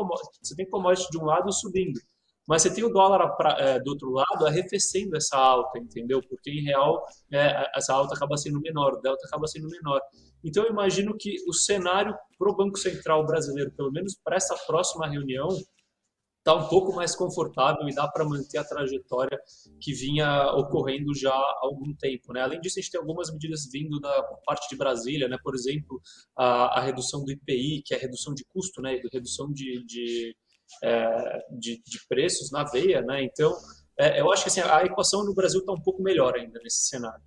[0.42, 1.98] você tem commodity de um lado subindo
[2.48, 6.20] mas você tem o dólar pra, é, do outro lado arrefecendo essa alta, entendeu?
[6.28, 10.00] Porque em real é, essa alta acaba sendo menor, o delta acaba sendo menor.
[10.46, 14.56] Então eu imagino que o cenário para o Banco Central brasileiro, pelo menos para essa
[14.66, 15.48] próxima reunião,
[16.38, 19.36] está um pouco mais confortável e dá para manter a trajetória
[19.80, 22.32] que vinha ocorrendo já há algum tempo.
[22.32, 22.40] Né?
[22.40, 25.36] Além disso, a gente tem algumas medidas vindo da parte de Brasília, né?
[25.42, 26.00] por exemplo,
[26.38, 29.00] a, a redução do IPI, que é a redução de custo, né?
[29.12, 30.36] redução de, de
[30.82, 33.22] é, de, de, preços na veia, né?
[33.22, 33.52] Então,
[33.98, 36.86] é, eu acho que assim, a equação no Brasil está um pouco melhor ainda nesse
[36.88, 37.22] cenário.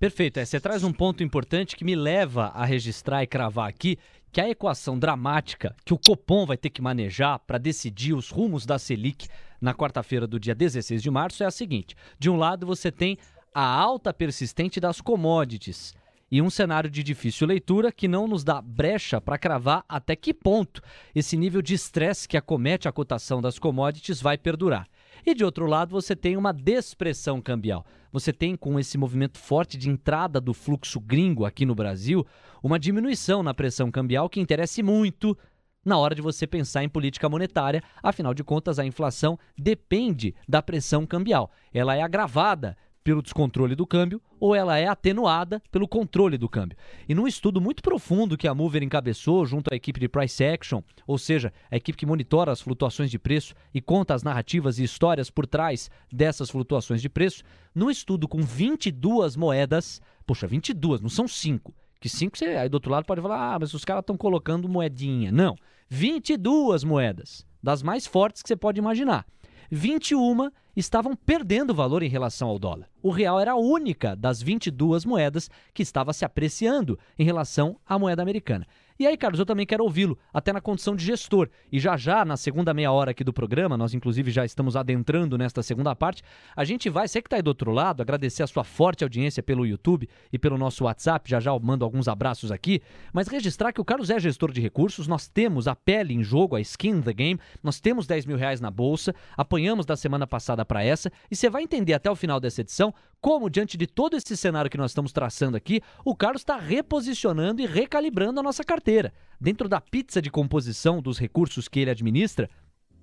[0.00, 0.40] Perfeito.
[0.40, 3.98] É, você traz um ponto importante que me leva a registrar e cravar aqui
[4.32, 8.66] que a equação dramática que o Copom vai ter que manejar para decidir os rumos
[8.66, 9.28] da Selic
[9.60, 13.16] na quarta-feira do dia 16 de março é a seguinte: de um lado você tem
[13.54, 15.94] a alta persistente das commodities
[16.30, 20.34] e um cenário de difícil leitura que não nos dá brecha para cravar até que
[20.34, 20.82] ponto
[21.14, 24.86] esse nível de estresse que acomete a cotação das commodities vai perdurar.
[25.24, 27.84] E de outro lado, você tem uma despressão cambial.
[28.12, 32.26] Você tem, com esse movimento forte de entrada do fluxo gringo aqui no Brasil,
[32.62, 35.36] uma diminuição na pressão cambial que interessa muito
[35.84, 37.82] na hora de você pensar em política monetária.
[38.02, 41.50] Afinal de contas, a inflação depende da pressão cambial.
[41.72, 42.76] Ela é agravada
[43.08, 46.76] pelo descontrole do câmbio ou ela é atenuada pelo controle do câmbio.
[47.08, 50.82] E num estudo muito profundo que a Mover encabeçou junto à equipe de Price Action,
[51.06, 54.84] ou seja, a equipe que monitora as flutuações de preço e conta as narrativas e
[54.84, 57.42] histórias por trás dessas flutuações de preço,
[57.74, 62.74] num estudo com 22 moedas, poxa, 22, não são 5, que 5 você aí do
[62.74, 65.32] outro lado pode falar: "Ah, mas os caras estão colocando moedinha".
[65.32, 65.56] Não,
[65.88, 69.24] 22 moedas, das mais fortes que você pode imaginar.
[69.70, 72.88] 21 estavam perdendo valor em relação ao dólar.
[73.02, 77.98] O real era a única das 22 moedas que estava se apreciando em relação à
[77.98, 78.66] moeda americana.
[78.98, 81.48] E aí, Carlos, eu também quero ouvi-lo, até na condição de gestor.
[81.70, 85.38] E já já, na segunda meia hora aqui do programa, nós inclusive já estamos adentrando
[85.38, 86.20] nesta segunda parte,
[86.56, 89.40] a gente vai, você que está aí do outro lado, agradecer a sua forte audiência
[89.40, 92.82] pelo YouTube e pelo nosso WhatsApp, já já eu mando alguns abraços aqui,
[93.12, 96.56] mas registrar que o Carlos é gestor de recursos, nós temos a pele em jogo,
[96.56, 100.26] a skin in the game, nós temos 10 mil reais na bolsa, apanhamos da semana
[100.26, 103.86] passada para essa, e você vai entender até o final dessa edição como, diante de
[103.86, 108.42] todo esse cenário que nós estamos traçando aqui, o Carlos está reposicionando e recalibrando a
[108.42, 109.12] nossa carteira.
[109.40, 112.48] Dentro da pizza de composição dos recursos que ele administra,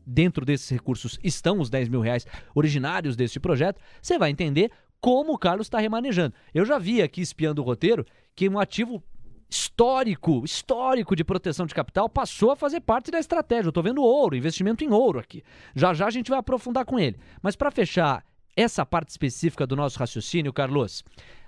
[0.06, 5.34] dentro desses recursos estão os 10 mil reais originários deste projeto, você vai entender como
[5.34, 6.34] o Carlos está remanejando.
[6.54, 9.04] Eu já vi aqui, espiando o roteiro, que um ativo
[9.50, 13.68] histórico, histórico de proteção de capital passou a fazer parte da estratégia.
[13.68, 15.44] Eu estou vendo ouro, investimento em ouro aqui.
[15.76, 17.18] Já já a gente vai aprofundar com ele.
[17.42, 18.24] Mas para fechar
[18.56, 21.04] essa parte específica do nosso raciocínio, Carlos,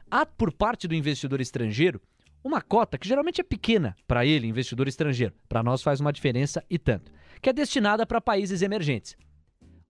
[0.10, 2.02] há por parte do investidor estrangeiro
[2.44, 5.34] uma cota que geralmente é pequena para ele, investidor estrangeiro.
[5.50, 9.16] Para nós faz uma diferença e tanto, que é destinada para países emergentes.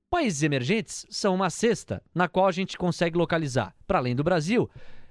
[0.09, 4.69] Países emergentes são uma cesta na qual a gente consegue localizar, para além do Brasil,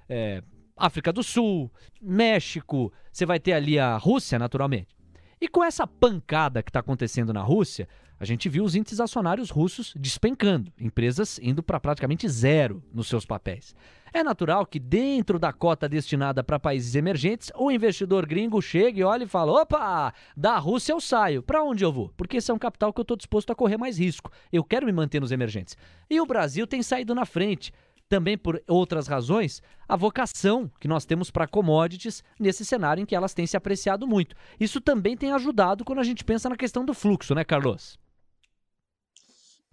[0.09, 0.41] é,
[0.75, 4.96] África do Sul, México, você vai ter ali a Rússia, naturalmente.
[5.39, 7.87] E com essa pancada que está acontecendo na Rússia,
[8.19, 13.25] a gente viu os índices acionários russos despencando, empresas indo para praticamente zero nos seus
[13.25, 13.75] papéis.
[14.11, 19.25] É natural que dentro da cota destinada para países emergentes, o investidor gringo chegue, olhe
[19.25, 21.43] e fale: opa, da Rússia eu saio.
[21.43, 22.11] Para onde eu vou?
[22.17, 24.31] Porque esse é um capital que eu estou disposto a correr mais risco.
[24.51, 25.77] Eu quero me manter nos emergentes.
[26.09, 27.71] E o Brasil tem saído na frente
[28.07, 33.15] também por outras razões, a vocação que nós temos para commodities nesse cenário em que
[33.15, 34.35] elas têm se apreciado muito.
[34.59, 37.99] Isso também tem ajudado quando a gente pensa na questão do fluxo, né, Carlos?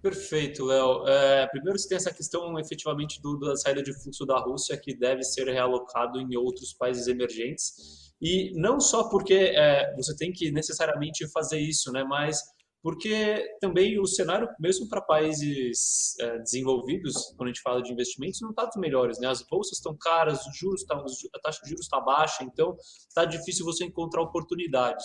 [0.05, 1.09] Perfeito, Léo.
[1.09, 4.95] É, primeiro, você tem essa questão efetivamente do, da saída de fluxo da Rússia, que
[4.95, 8.13] deve ser realocado em outros países emergentes.
[8.21, 12.39] E não só porque é, você tem que necessariamente fazer isso, né, mas
[12.85, 18.43] porque também o cenário, mesmo para países é, desenvolvidos, quando a gente fala de investimentos,
[18.43, 19.19] não está dos melhores.
[19.19, 19.27] Né?
[19.27, 22.77] As bolsas estão caras, os juros tá, a taxa de juros está baixa, então
[23.09, 25.03] está difícil você encontrar oportunidades.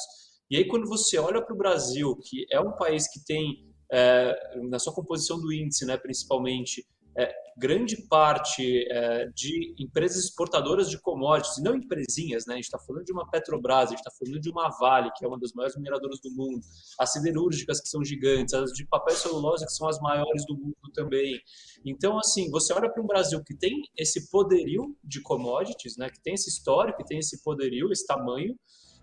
[0.51, 4.35] E aí, quando você olha para o Brasil, que é um país que tem, é,
[4.69, 6.85] na sua composição do índice, né, principalmente,
[7.19, 12.53] é, grande parte é, de empresas exportadoras de commodities, e não empresinhas, né?
[12.53, 15.25] A gente está falando de uma Petrobras, a gente está falando de uma Vale, que
[15.25, 16.61] é uma das maiores mineradoras do mundo,
[16.97, 20.55] as siderúrgicas, que são gigantes, as de papel e celulose, que são as maiores do
[20.55, 21.37] mundo também.
[21.85, 26.09] Então, assim, você olha para um Brasil que tem esse poderio de commodities, né?
[26.09, 28.55] Que tem esse histórico, que tem esse poderio, esse tamanho,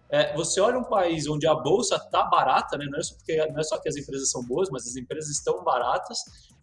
[0.08, 2.86] é, você olha um país onde a bolsa está barata, né?
[2.88, 5.30] não, é só porque, não é só que as empresas são boas, mas as empresas
[5.30, 6.18] estão baratas,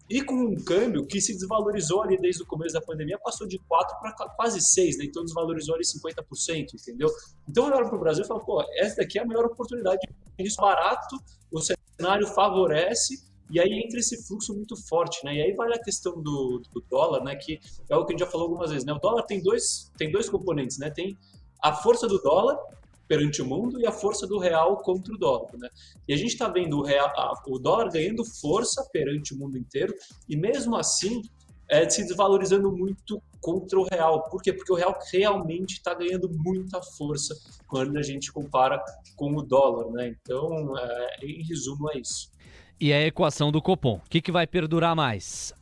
[0.08, 3.58] e com um câmbio que se desvalorizou ali desde o começo da pandemia, passou de
[3.58, 5.04] 4 para quase 6, né?
[5.06, 7.08] então desvalorizou ali 50%, entendeu?
[7.48, 10.00] Então olho para o Brasil e falo, pô, essa daqui é a melhor oportunidade,
[10.38, 11.16] isso barato,
[11.50, 15.34] o cenário favorece, e aí entra esse fluxo muito forte, né?
[15.36, 17.36] E aí vale a questão do, do dólar, né?
[17.36, 18.92] Que é o que a gente já falou algumas vezes, né?
[18.92, 20.90] O dólar tem dois, tem dois componentes, né?
[20.90, 21.16] Tem
[21.62, 22.58] a força do dólar
[23.06, 25.50] perante o mundo e a força do real contra o dólar.
[25.58, 25.68] Né?
[26.08, 27.12] E a gente está vendo o, real,
[27.46, 29.94] o dólar ganhando força perante o mundo inteiro
[30.28, 31.22] e mesmo assim
[31.68, 34.24] é, se desvalorizando muito contra o real.
[34.24, 34.52] Por quê?
[34.52, 37.34] Porque o real realmente está ganhando muita força
[37.66, 38.82] quando a gente compara
[39.16, 39.90] com o dólar.
[39.92, 40.14] Né?
[40.20, 42.30] Então, é, em resumo, é isso.
[42.80, 45.52] E a equação do Copom, o que, que vai perdurar mais?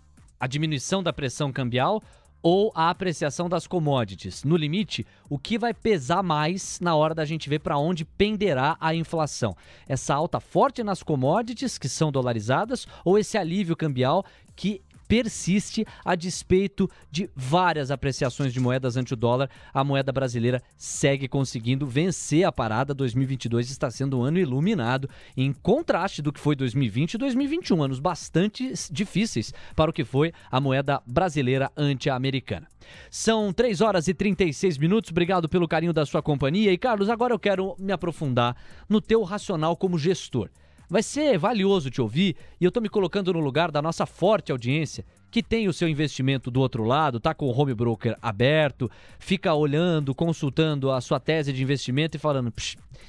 [0.40, 2.02] A diminuição da pressão cambial
[2.42, 4.42] ou a apreciação das commodities.
[4.42, 8.76] No limite, o que vai pesar mais na hora da gente ver para onde penderá
[8.80, 9.56] a inflação?
[9.86, 14.24] Essa alta forte nas commodities, que são dolarizadas, ou esse alívio cambial
[14.56, 19.50] que persiste a despeito de várias apreciações de moedas ante o dólar.
[19.74, 22.94] A moeda brasileira segue conseguindo vencer a parada.
[22.94, 27.98] 2022 está sendo um ano iluminado, em contraste do que foi 2020 e 2021, anos
[27.98, 32.66] bastante difíceis para o que foi a moeda brasileira ante a americana.
[33.10, 35.10] São 3 horas e 36 minutos.
[35.10, 36.72] Obrigado pelo carinho da sua companhia.
[36.72, 38.56] E Carlos, agora eu quero me aprofundar
[38.88, 40.48] no teu racional como gestor.
[40.92, 44.52] Vai ser valioso te ouvir e eu estou me colocando no lugar da nossa forte
[44.52, 48.90] audiência que tem o seu investimento do outro lado, tá com o home broker aberto,
[49.18, 52.52] fica olhando, consultando a sua tese de investimento e falando: o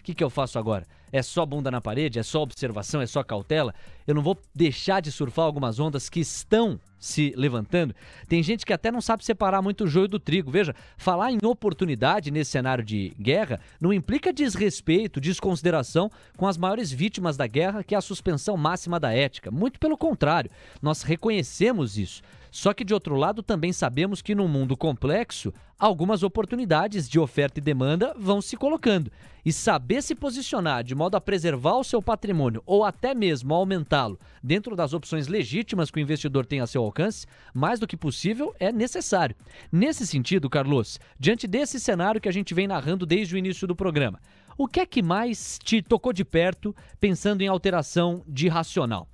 [0.02, 0.88] que, que eu faço agora?
[1.14, 2.18] É só bunda na parede?
[2.18, 3.00] É só observação?
[3.00, 3.74] É só cautela?
[4.08, 7.94] Eu não vou deixar de surfar algumas ondas que estão se levantando,
[8.30, 10.50] tem gente que até não sabe separar muito o joio do trigo.
[10.50, 16.94] Veja, falar em oportunidade nesse cenário de guerra não implica desrespeito, desconsideração com as maiores
[16.94, 19.52] vítimas da guerra, que é a suspensão máxima da ética.
[19.52, 20.50] Muito pelo contrário,
[20.82, 22.22] nós reconhecemos isso.
[22.54, 27.60] Só que, de outro lado, também sabemos que num mundo complexo, algumas oportunidades de oferta
[27.60, 29.12] e demanda vão se colocando.
[29.44, 34.20] E saber se posicionar de modo a preservar o seu patrimônio ou até mesmo aumentá-lo
[34.44, 37.26] dentro das opções legítimas que o investidor tem a seu alcance,
[37.56, 39.36] mais do que possível, é necessário.
[39.72, 43.76] Nesse sentido, Carlos, diante desse cenário que a gente vem narrando desde o início do
[43.76, 44.22] programa,
[44.56, 49.08] o que é que mais te tocou de perto pensando em alteração de racional?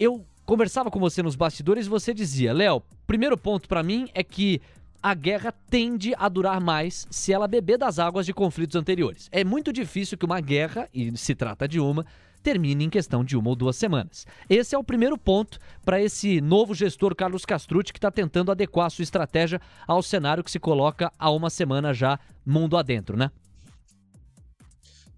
[0.00, 4.22] Eu conversava com você nos bastidores e você dizia, Léo, primeiro ponto para mim é
[4.22, 4.62] que
[5.02, 9.28] a guerra tende a durar mais se ela beber das águas de conflitos anteriores.
[9.32, 12.06] É muito difícil que uma guerra, e se trata de uma,
[12.42, 14.24] termine em questão de uma ou duas semanas.
[14.48, 18.86] Esse é o primeiro ponto para esse novo gestor Carlos Castrucci que está tentando adequar
[18.86, 23.32] a sua estratégia ao cenário que se coloca há uma semana já mundo adentro, né?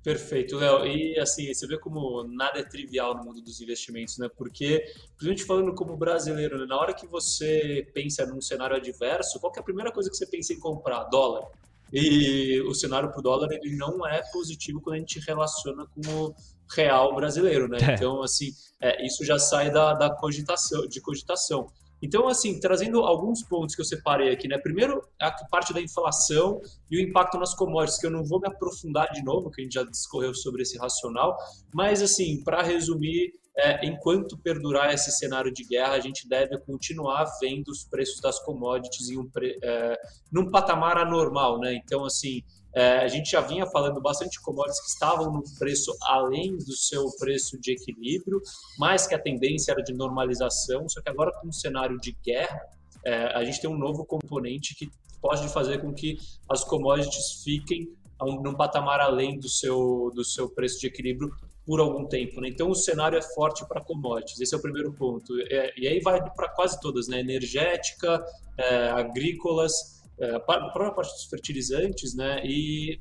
[0.02, 0.86] Perfeito, Léo.
[0.86, 4.28] E assim, você vê como nada é trivial no mundo dos investimentos, né?
[4.36, 4.84] Porque,
[5.16, 6.66] principalmente falando como brasileiro, né?
[6.66, 10.26] na hora que você pensa num cenário adverso, qual é a primeira coisa que você
[10.26, 11.04] pensa em comprar?
[11.04, 11.46] Dólar.
[11.92, 16.00] E o cenário para o dólar ele não é positivo quando a gente relaciona com
[16.10, 16.34] o
[16.74, 17.78] real brasileiro, né?
[17.80, 17.94] É.
[17.94, 21.66] Então, assim, é, isso já sai da, da cogitação, de cogitação.
[22.02, 24.58] Então, assim, trazendo alguns pontos que eu separei aqui, né?
[24.58, 28.48] Primeiro, a parte da inflação e o impacto nas commodities, que eu não vou me
[28.48, 31.36] aprofundar de novo, que a gente já discorreu sobre esse racional,
[31.74, 37.24] mas, assim, para resumir, é, enquanto perdurar esse cenário de guerra, a gente deve continuar
[37.40, 39.28] vendo os preços das commodities em um,
[39.62, 41.74] é, num patamar anormal, né?
[41.74, 42.42] Então, assim,
[42.78, 46.76] é, a gente já vinha falando bastante de commodities que estavam no preço além do
[46.76, 48.40] seu preço de equilíbrio,
[48.78, 50.88] mas que a tendência era de normalização.
[50.88, 52.60] Só que agora, com um cenário de guerra,
[53.04, 54.88] é, a gente tem um novo componente que
[55.20, 56.18] pode fazer com que
[56.48, 57.88] as commodities fiquem
[58.20, 61.32] num patamar além do seu, do seu preço de equilíbrio
[61.66, 62.40] por algum tempo.
[62.40, 62.48] Né?
[62.48, 64.40] Então, o cenário é forte para commodities.
[64.40, 65.34] Esse é o primeiro ponto.
[65.50, 67.18] É, e aí vai para quase todas, né?
[67.18, 68.24] energética,
[68.56, 72.40] é, agrícolas é, a própria parte dos fertilizantes, né?
[72.44, 73.00] E,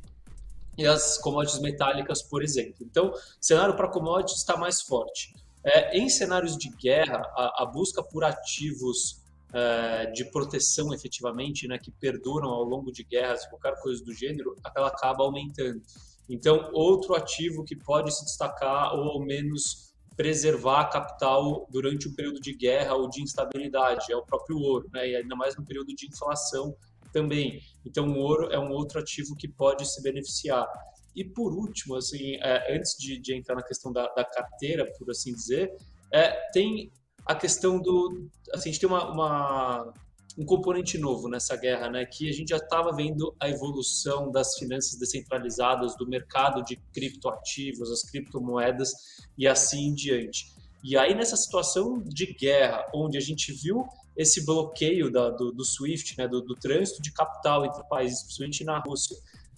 [0.78, 2.76] e as commodities metálicas, por exemplo.
[2.82, 3.12] Então,
[3.42, 5.34] cenário para commodities está mais forte.
[5.64, 9.22] É, em cenários de guerra, a, a busca por ativos
[9.54, 14.56] é, de proteção efetivamente, né, que perduram ao longo de guerras, qualquer coisa do gênero,
[14.76, 15.82] ela acaba aumentando.
[16.30, 22.14] Então, outro ativo que pode se destacar ou ao menos preservar a capital durante um
[22.14, 25.66] período de guerra ou de instabilidade é o próprio ouro, né, e ainda mais no
[25.66, 26.76] período de inflação
[27.18, 27.60] também.
[27.84, 30.68] Então, o ouro é um outro ativo que pode se beneficiar.
[31.16, 35.10] E por último, assim, é, antes de, de, entrar na questão da, da, carteira, por
[35.10, 35.74] assim dizer,
[36.14, 36.92] é, tem
[37.26, 38.30] a questão do.
[38.54, 39.94] Assim, a gente tem uma, uma,
[40.38, 42.06] um componente novo nessa guerra, né?
[42.06, 47.92] Que a gente já estava vendo a evolução das finanças descentralizadas, do mercado de criptoativos,
[47.92, 48.92] as criptomoedas
[49.36, 50.46] e assim em diante.
[50.84, 53.84] E aí, nessa situação de guerra, onde a gente viu
[54.18, 58.64] esse bloqueio da, do, do, SWIFT, né, do, do, trânsito de capital entre países, principalmente
[58.64, 59.16] na Rússia,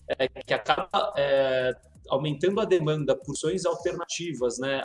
[0.09, 1.71] é, que acaba é,
[2.09, 4.81] aumentando a demanda por soluções alternativas né,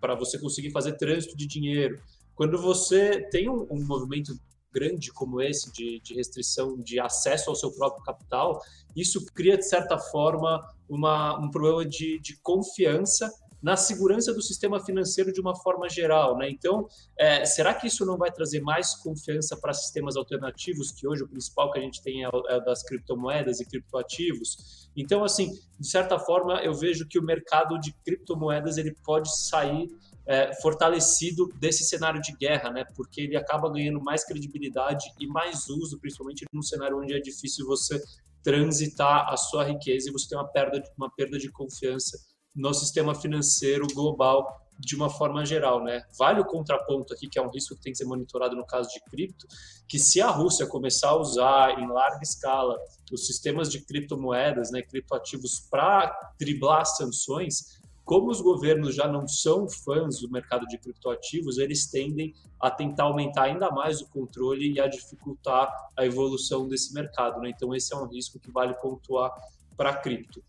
[0.00, 2.02] para você conseguir fazer trânsito de dinheiro.
[2.34, 4.32] Quando você tem um, um movimento
[4.72, 8.60] grande como esse de, de, restrição de acesso ao seu próprio capital,
[8.96, 13.30] isso cria, de certa forma, uma, um problema de, de confiança
[13.62, 16.36] na segurança do sistema financeiro de uma forma geral.
[16.36, 16.50] Né?
[16.50, 16.86] Então,
[17.18, 21.28] é, será que isso não vai trazer mais confiança para sistemas alternativos, que hoje o
[21.28, 24.90] principal que a gente tem é, é das criptomoedas e criptoativos?
[24.96, 29.88] Então, assim, de certa forma, eu vejo que o mercado de criptomoedas ele pode sair
[30.26, 32.84] é, fortalecido desse cenário de guerra, né?
[32.94, 37.66] Porque ele acaba ganhando mais credibilidade e mais uso, principalmente num cenário onde é difícil
[37.66, 38.00] você
[38.42, 42.18] transitar a sua riqueza e você tem uma perda, uma perda de confiança
[42.54, 46.02] no sistema financeiro global de uma forma geral, né?
[46.18, 48.88] Vale o contraponto aqui, que é um risco que tem que ser monitorado no caso
[48.88, 49.46] de cripto,
[49.86, 52.78] que se a Rússia começar a usar em larga escala
[53.12, 59.68] os sistemas de criptomoedas, né, criptoativos para driblar sanções, como os governos já não são
[59.68, 64.80] fãs do mercado de criptoativos, eles tendem a tentar aumentar ainda mais o controle e
[64.80, 67.50] a dificultar a evolução desse mercado, né?
[67.50, 69.30] Então esse é um risco que vale pontuar
[69.76, 70.42] para cripto.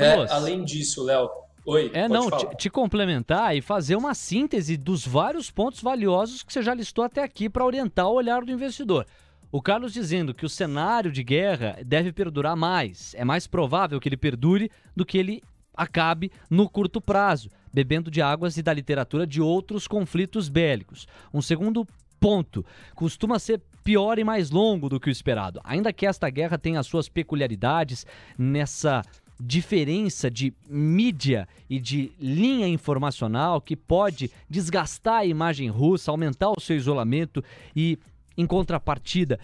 [0.00, 0.30] Carlos.
[0.30, 1.28] É, além disso, Léo.
[1.64, 1.90] Oi.
[1.94, 6.62] É, não, te, te, complementar e fazer uma síntese dos vários pontos valiosos que você
[6.62, 9.06] já listou até aqui para orientar o olhar do investidor.
[9.50, 13.14] O Carlos dizendo que o cenário de guerra deve perdurar mais.
[13.16, 15.42] É mais provável que ele perdure do que ele
[15.74, 21.06] acabe no curto prazo, bebendo de águas e da literatura de outros conflitos bélicos.
[21.32, 21.86] Um segundo
[22.18, 22.64] ponto
[22.94, 25.60] costuma ser pior e mais longo do que o esperado.
[25.64, 28.06] Ainda que esta guerra tenha as suas peculiaridades
[28.38, 29.02] nessa
[29.44, 36.60] diferença de mídia e de linha informacional que pode desgastar a imagem russa, aumentar o
[36.60, 37.42] seu isolamento
[37.74, 37.98] e,
[38.38, 39.40] em contrapartida,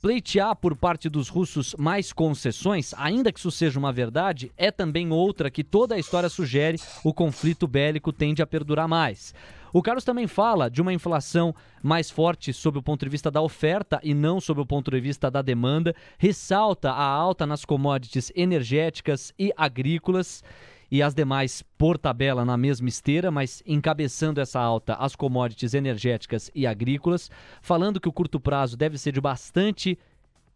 [0.00, 5.10] pleitear por parte dos russos mais concessões, ainda que isso seja uma verdade, é também
[5.10, 9.34] outra que toda a história sugere o conflito bélico tende a perdurar mais.
[9.72, 13.42] O Carlos também fala de uma inflação mais forte sob o ponto de vista da
[13.42, 18.32] oferta e não sob o ponto de vista da demanda, ressalta a alta nas commodities
[18.34, 20.42] energéticas e agrícolas
[20.90, 26.50] e as demais por tabela na mesma esteira, mas encabeçando essa alta as commodities energéticas
[26.54, 27.30] e agrícolas,
[27.60, 29.98] falando que o curto prazo deve ser de bastante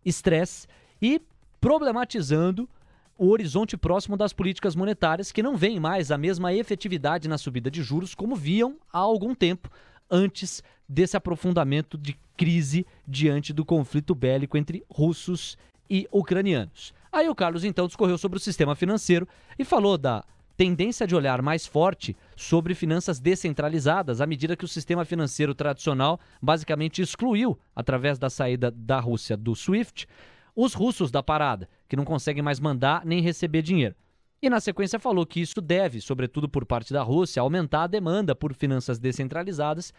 [0.04, 0.66] estresse
[1.00, 1.20] e
[1.60, 2.68] problematizando
[3.18, 7.70] o horizonte próximo das políticas monetárias, que não veem mais a mesma efetividade na subida
[7.70, 9.70] de juros como viam há algum tempo
[10.10, 15.56] antes desse aprofundamento de crise diante do conflito bélico entre russos
[15.88, 16.92] e ucranianos.
[17.12, 20.24] Aí o Carlos então discorreu sobre o sistema financeiro e falou da
[20.56, 26.18] tendência de olhar mais forte sobre finanças descentralizadas à medida que o sistema financeiro tradicional
[26.40, 30.06] basicamente excluiu, através da saída da Rússia do SWIFT,
[30.56, 33.94] os russos da parada, que não conseguem mais mandar nem receber dinheiro.
[34.40, 38.34] E na sequência falou que isso deve, sobretudo por parte da Rússia, aumentar a demanda
[38.34, 39.92] por finanças descentralizadas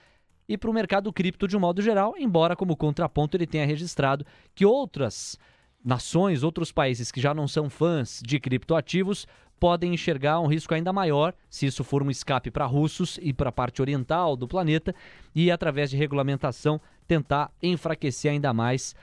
[0.49, 4.26] e para o mercado cripto de um modo geral, embora como contraponto ele tenha registrado
[4.53, 5.38] que outras
[5.84, 9.27] nações, outros países que já não são fãs de criptoativos,
[9.59, 13.49] podem enxergar um risco ainda maior se isso for um escape para russos e para
[13.49, 14.93] a parte oriental do planeta
[15.34, 18.95] e, através de regulamentação, tentar enfraquecer ainda mais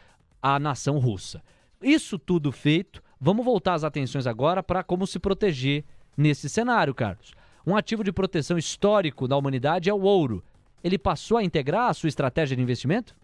[0.42, 1.42] a nação russa.
[1.82, 5.84] Isso tudo feito, vamos voltar as atenções agora para como se proteger
[6.16, 7.32] nesse cenário, Carlos.
[7.66, 10.42] Um ativo de proteção histórico da humanidade é o ouro.
[10.82, 13.14] Ele passou a integrar a sua estratégia de investimento?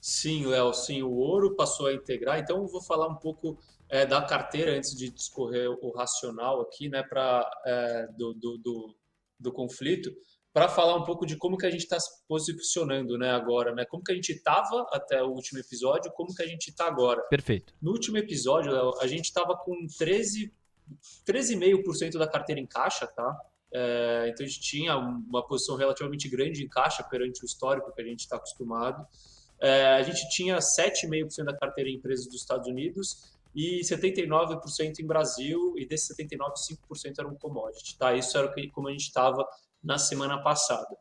[0.00, 2.38] Sim, Léo, sim, o ouro passou a integrar.
[2.38, 6.88] Então, eu vou falar um pouco é, da carteira antes de discorrer o racional aqui,
[6.88, 8.96] né, para é, do, do, do,
[9.38, 10.10] do, conflito,
[10.52, 13.84] para falar um pouco de como que a gente está se posicionando, né, agora, né,
[13.84, 17.20] como que a gente estava até o último episódio, como que a gente está agora.
[17.28, 17.74] Perfeito.
[17.82, 20.52] No último episódio, Léo, a gente estava com 13
[21.24, 23.40] 13,5% da carteira em caixa, tá?
[23.72, 28.02] É, então a gente tinha uma posição relativamente grande em caixa perante o histórico que
[28.02, 29.06] a gente está acostumado.
[29.60, 35.06] É, a gente tinha 7,5% da carteira em empresas dos Estados Unidos e 79% em
[35.06, 36.54] Brasil, e desses 79,
[36.90, 38.14] 5% eram commodity, tá?
[38.14, 39.44] Isso era como a gente estava
[39.82, 40.96] na semana passada.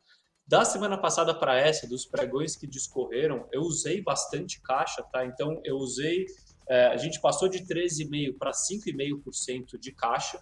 [0.48, 5.24] Da semana passada para essa, dos pregões que discorreram, eu usei bastante caixa, tá?
[5.26, 6.26] Então, eu usei,
[6.68, 10.40] é, a gente passou de 13,5% para 5,5% de caixa,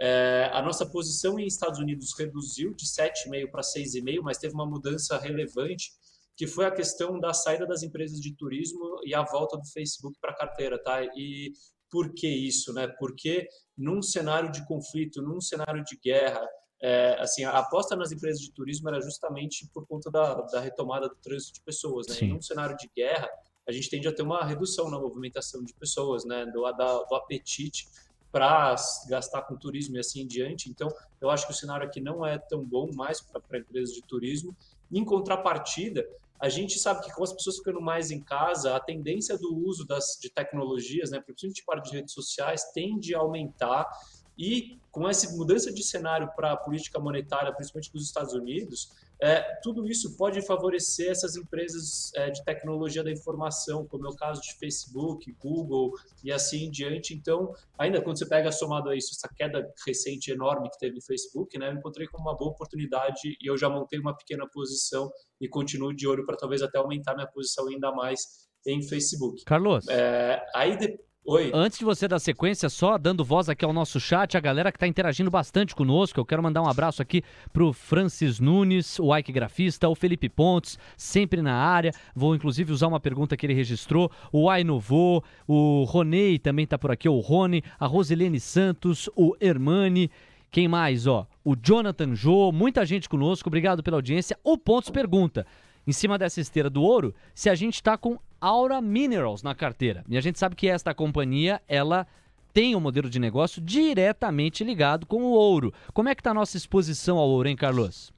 [0.00, 4.66] é, a nossa posição em Estados Unidos reduziu de 7,5% para 6,5%, mas teve uma
[4.66, 5.92] mudança relevante
[6.36, 10.18] que foi a questão da saída das empresas de turismo e a volta do Facebook
[10.20, 11.02] para a carteira, tá?
[11.16, 11.52] E
[11.90, 12.88] por que isso, né?
[12.98, 16.40] Porque num cenário de conflito, num cenário de guerra,
[16.82, 21.08] é, assim, a aposta nas empresas de turismo era justamente por conta da, da retomada
[21.08, 22.14] do trânsito de pessoas, né?
[22.14, 22.26] Sim.
[22.26, 23.28] Em um cenário de guerra,
[23.68, 26.46] a gente tende a ter uma redução na movimentação de pessoas, né?
[26.46, 27.86] Do, da, do apetite
[28.32, 28.74] para
[29.08, 30.70] gastar com turismo e assim em diante.
[30.70, 30.88] Então,
[31.20, 34.56] eu acho que o cenário aqui não é tão bom mais para empresas de turismo.
[34.92, 36.06] Em contrapartida,
[36.38, 39.86] a gente sabe que com as pessoas ficando mais em casa, a tendência do uso
[39.86, 43.88] das, de tecnologias, né, principalmente parte de redes sociais, tende a aumentar.
[44.38, 48.90] E com essa mudança de cenário para a política monetária, principalmente dos Estados Unidos,
[49.22, 54.16] é, tudo isso pode favorecer essas empresas é, de tecnologia da informação, como é o
[54.16, 55.92] caso de Facebook, Google
[56.24, 57.14] e assim em diante.
[57.14, 61.02] Então, ainda quando você pega somado a isso, essa queda recente enorme que teve no
[61.02, 65.08] Facebook, né, eu encontrei como uma boa oportunidade e eu já montei uma pequena posição
[65.40, 69.44] e continuo de olho para talvez até aumentar minha posição ainda mais em Facebook.
[69.44, 69.86] Carlos.
[69.88, 71.52] É, aí de, Oi.
[71.54, 74.76] Antes de você dar sequência, só dando voz aqui ao nosso chat, a galera que
[74.76, 79.30] está interagindo bastante conosco, eu quero mandar um abraço aqui pro Francis Nunes, o Ike
[79.30, 81.92] Grafista, o Felipe Pontes, sempre na área.
[82.12, 84.10] Vou inclusive usar uma pergunta que ele registrou.
[84.32, 89.36] O Ai Novo, o Ronei também está por aqui, o Rony, a Rosilene Santos, o
[89.40, 90.10] Hermani.
[90.50, 91.24] Quem mais, ó?
[91.44, 94.36] O Jonathan Jô, muita gente conosco, obrigado pela audiência.
[94.42, 95.46] O Pontes pergunta:
[95.86, 100.04] em cima dessa esteira do ouro se a gente está com Aura Minerals na carteira.
[100.08, 102.06] E a gente sabe que esta companhia, ela
[102.52, 105.72] tem um modelo de negócio diretamente ligado com o ouro.
[105.94, 108.12] Como é que está a nossa exposição ao ouro, hein, Carlos?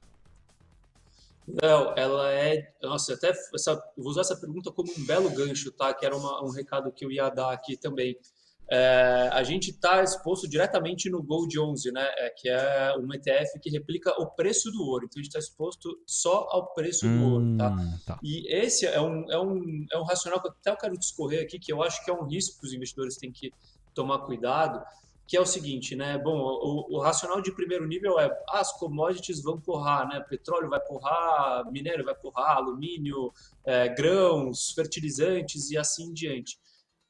[1.47, 2.73] Não, ela é.
[2.81, 5.93] Nossa, até essa, vou usar essa pergunta como um belo gancho, tá?
[5.93, 8.17] Que era uma, um recado que eu ia dar aqui também.
[8.67, 12.05] É, a gente está exposto diretamente no Gold 11, né?
[12.17, 15.05] É, que é um ETF que replica o preço do ouro.
[15.05, 17.75] Então a gente está exposto só ao preço hum, do ouro, tá?
[18.05, 18.19] tá?
[18.23, 21.59] E esse é um, é, um, é um racional que eu até quero discorrer aqui,
[21.59, 23.53] que eu acho que é um risco que os investidores têm que
[23.93, 24.83] tomar cuidado,
[25.27, 26.17] que é o seguinte, né?
[26.17, 30.19] Bom, o, o racional de primeiro nível é ah, as commodities vão porrar, né?
[30.27, 33.31] Petróleo vai porrar, minério vai porrar, alumínio,
[33.63, 36.59] é, grãos, fertilizantes e assim em diante.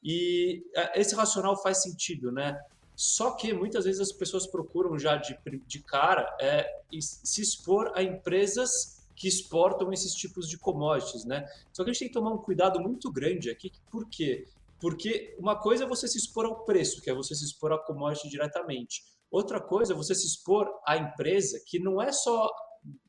[0.02, 0.62] E
[0.94, 2.60] esse racional faz sentido, né?
[2.94, 6.66] Só que muitas vezes as pessoas procuram já de, de cara é,
[7.00, 11.46] se expor a empresas que exportam esses tipos de commodities, né?
[11.72, 14.46] Só que a gente tem que tomar um cuidado muito grande aqui, porque
[14.78, 17.78] Porque uma coisa é você se expor ao preço, que é você se expor à
[17.78, 19.02] commodity diretamente.
[19.30, 22.50] Outra coisa é você se expor à empresa, que não é só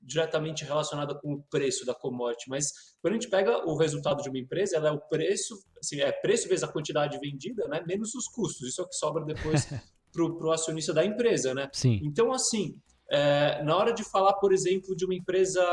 [0.02, 4.30] diretamente relacionada com o preço da commodity, mas quando a gente pega o resultado de
[4.30, 8.14] uma empresa, ela é o preço, assim, é preço vezes a quantidade vendida, né, menos
[8.14, 8.68] os custos.
[8.68, 9.66] Isso é o que sobra depois
[10.12, 11.70] para o acionista da empresa, né?
[11.72, 12.02] Sim.
[12.04, 12.78] Então, assim,
[13.10, 15.64] é, na hora de falar, por exemplo, de uma empresa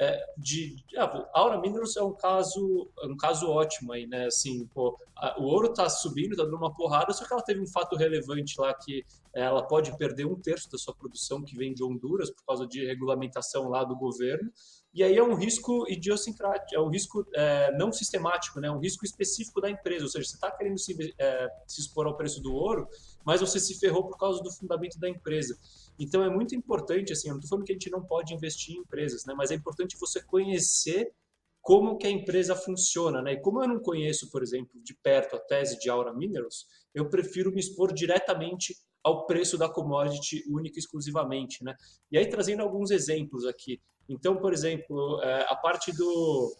[0.00, 4.26] é, de ah, Aura Minerals é um caso um caso ótimo aí, né?
[4.26, 7.60] Assim, pô, a, o ouro está subindo, está dando uma porrada, só que ela teve
[7.60, 11.72] um fato relevante lá que ela pode perder um terço da sua produção que vem
[11.72, 14.50] de Honduras por causa de regulamentação lá do governo.
[14.92, 18.66] E aí é um risco idiosincrático, é um risco é, não sistemático, né?
[18.66, 20.04] É um risco específico da empresa.
[20.04, 22.88] Ou seja, você está querendo se, é, se expor ao preço do ouro,
[23.24, 25.56] mas você se ferrou por causa do fundamento da empresa.
[25.98, 28.74] Então é muito importante, assim, eu não estou falando que a gente não pode investir
[28.74, 29.34] em empresas, né?
[29.36, 31.12] Mas é importante você conhecer
[31.62, 33.34] como que a empresa funciona, né?
[33.34, 37.08] E como eu não conheço, por exemplo, de perto a tese de Aura Minerals, eu
[37.08, 41.74] prefiro me expor diretamente ao preço da commodity única e exclusivamente, né?
[42.10, 43.80] E aí trazendo alguns exemplos aqui.
[44.10, 46.54] Então, por exemplo, é, a parte do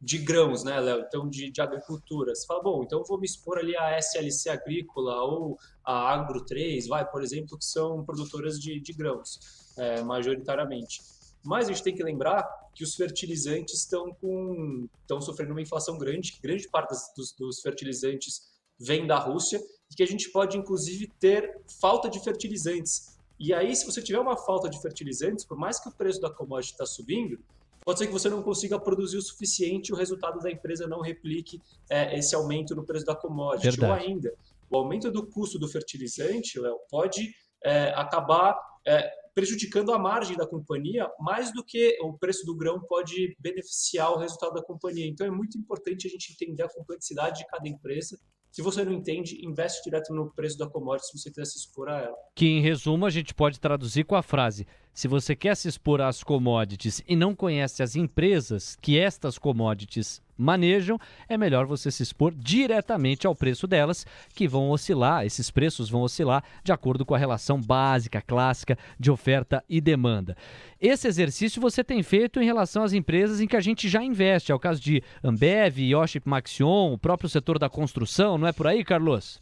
[0.00, 1.00] de grãos, né, Léo?
[1.00, 2.32] Então, de, de agricultura.
[2.32, 6.86] Você fala, bom, então vou me expor ali a SLC Agrícola ou a Agro 3,
[6.86, 9.40] vai, por exemplo, que são produtoras de, de grãos,
[9.76, 11.00] é, majoritariamente.
[11.44, 15.98] Mas a gente tem que lembrar que os fertilizantes estão com estão sofrendo uma inflação
[15.98, 18.42] grande, grande parte dos, dos fertilizantes
[18.78, 19.60] vem da Rússia
[19.90, 23.17] e que a gente pode inclusive ter falta de fertilizantes.
[23.38, 26.30] E aí, se você tiver uma falta de fertilizantes, por mais que o preço da
[26.30, 27.38] commodity está subindo,
[27.84, 31.00] pode ser que você não consiga produzir o suficiente e o resultado da empresa não
[31.00, 33.70] replique é, esse aumento no preço da commodity.
[33.70, 33.92] Verdade.
[33.92, 34.34] Ou ainda,
[34.70, 37.32] o aumento do custo do fertilizante, Léo, pode
[37.64, 42.80] é, acabar é, prejudicando a margem da companhia mais do que o preço do grão
[42.80, 45.06] pode beneficiar o resultado da companhia.
[45.06, 48.18] Então é muito importante a gente entender a complexidade de cada empresa
[48.50, 51.88] se você não entende, investe direto no preço da commodity se você quiser se expor
[51.88, 52.16] a ela.
[52.34, 56.00] Que em resumo a gente pode traduzir com a frase: se você quer se expor
[56.00, 62.02] às commodities e não conhece as empresas que estas commodities manejam, é melhor você se
[62.02, 67.14] expor diretamente ao preço delas, que vão oscilar, esses preços vão oscilar de acordo com
[67.14, 70.36] a relação básica, clássica de oferta e demanda.
[70.80, 74.52] Esse exercício você tem feito em relação às empresas em que a gente já investe,
[74.52, 78.66] é o caso de Ambev, Yoship Maxion, o próprio setor da construção, não é por
[78.66, 79.40] aí, Carlos?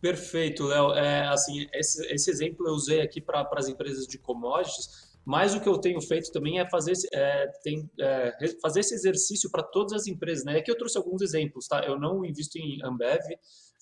[0.00, 0.94] Perfeito, Léo.
[0.94, 5.60] É, assim, esse, esse exemplo eu usei aqui para as empresas de commodities, mas o
[5.60, 9.92] que eu tenho feito também é fazer, é, tem, é, fazer esse exercício para todas
[9.92, 10.44] as empresas.
[10.44, 10.58] Né?
[10.58, 11.84] Aqui eu trouxe alguns exemplos, tá?
[11.84, 13.20] Eu não invisto em Ambev,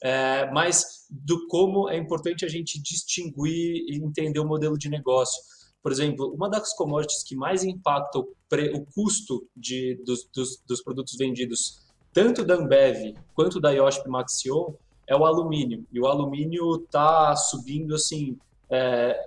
[0.03, 5.43] é, mas do como é importante a gente distinguir e entender o modelo de negócio.
[5.83, 10.63] Por exemplo, uma das commodities que mais impacta o, pre, o custo de, dos, dos,
[10.67, 14.75] dos, produtos vendidos, tanto da Ambev quanto da Yoship Maxion,
[15.07, 15.87] é o alumínio.
[15.93, 18.37] E o alumínio está subindo assim,
[18.71, 19.19] é,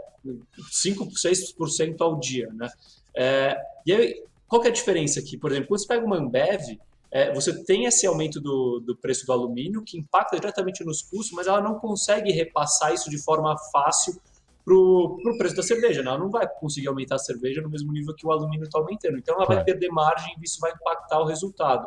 [0.70, 2.70] 5, 6% ao dia, né?
[3.16, 5.38] É, e aí, qual é a diferença aqui?
[5.38, 6.62] Por exemplo, quando você pega uma Ambev,
[7.12, 11.32] é, você tem esse aumento do, do preço do alumínio, que impacta diretamente nos custos,
[11.32, 14.20] mas ela não consegue repassar isso de forma fácil
[14.64, 16.02] para o preço da cerveja.
[16.02, 16.10] Né?
[16.10, 19.18] Ela não vai conseguir aumentar a cerveja no mesmo nível que o alumínio está aumentando.
[19.18, 21.86] Então, ela vai perder margem e isso vai impactar o resultado.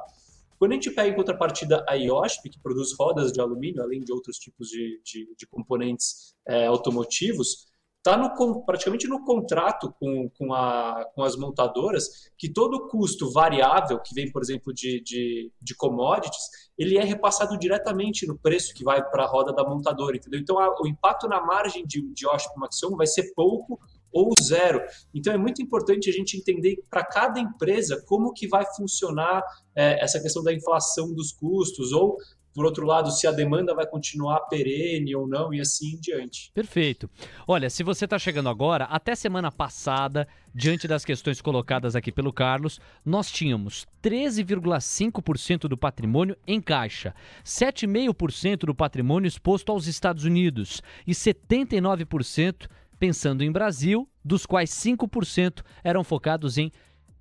[0.58, 4.12] Quando a gente pega em contrapartida a IOSP, que produz rodas de alumínio, além de
[4.12, 7.66] outros tipos de, de, de componentes é, automotivos,
[8.04, 13.98] está no, praticamente no contrato com, com, a, com as montadoras que todo custo variável
[13.98, 16.42] que vem, por exemplo, de, de, de commodities,
[16.76, 20.38] ele é repassado diretamente no preço que vai para a roda da montadora, entendeu?
[20.38, 23.80] Então, a, o impacto na margem de, de OSP Maxion vai ser pouco
[24.12, 24.80] ou zero.
[25.12, 29.42] Então é muito importante a gente entender para cada empresa como que vai funcionar
[29.74, 32.16] é, essa questão da inflação dos custos ou
[32.54, 36.52] por outro lado, se a demanda vai continuar perene ou não e assim em diante.
[36.54, 37.10] Perfeito.
[37.48, 42.32] Olha, se você está chegando agora, até semana passada, diante das questões colocadas aqui pelo
[42.32, 47.12] Carlos, nós tínhamos 13,5% do patrimônio em caixa,
[47.44, 55.62] 7,5% do patrimônio exposto aos Estados Unidos e 79% pensando em Brasil, dos quais 5%
[55.82, 56.70] eram focados em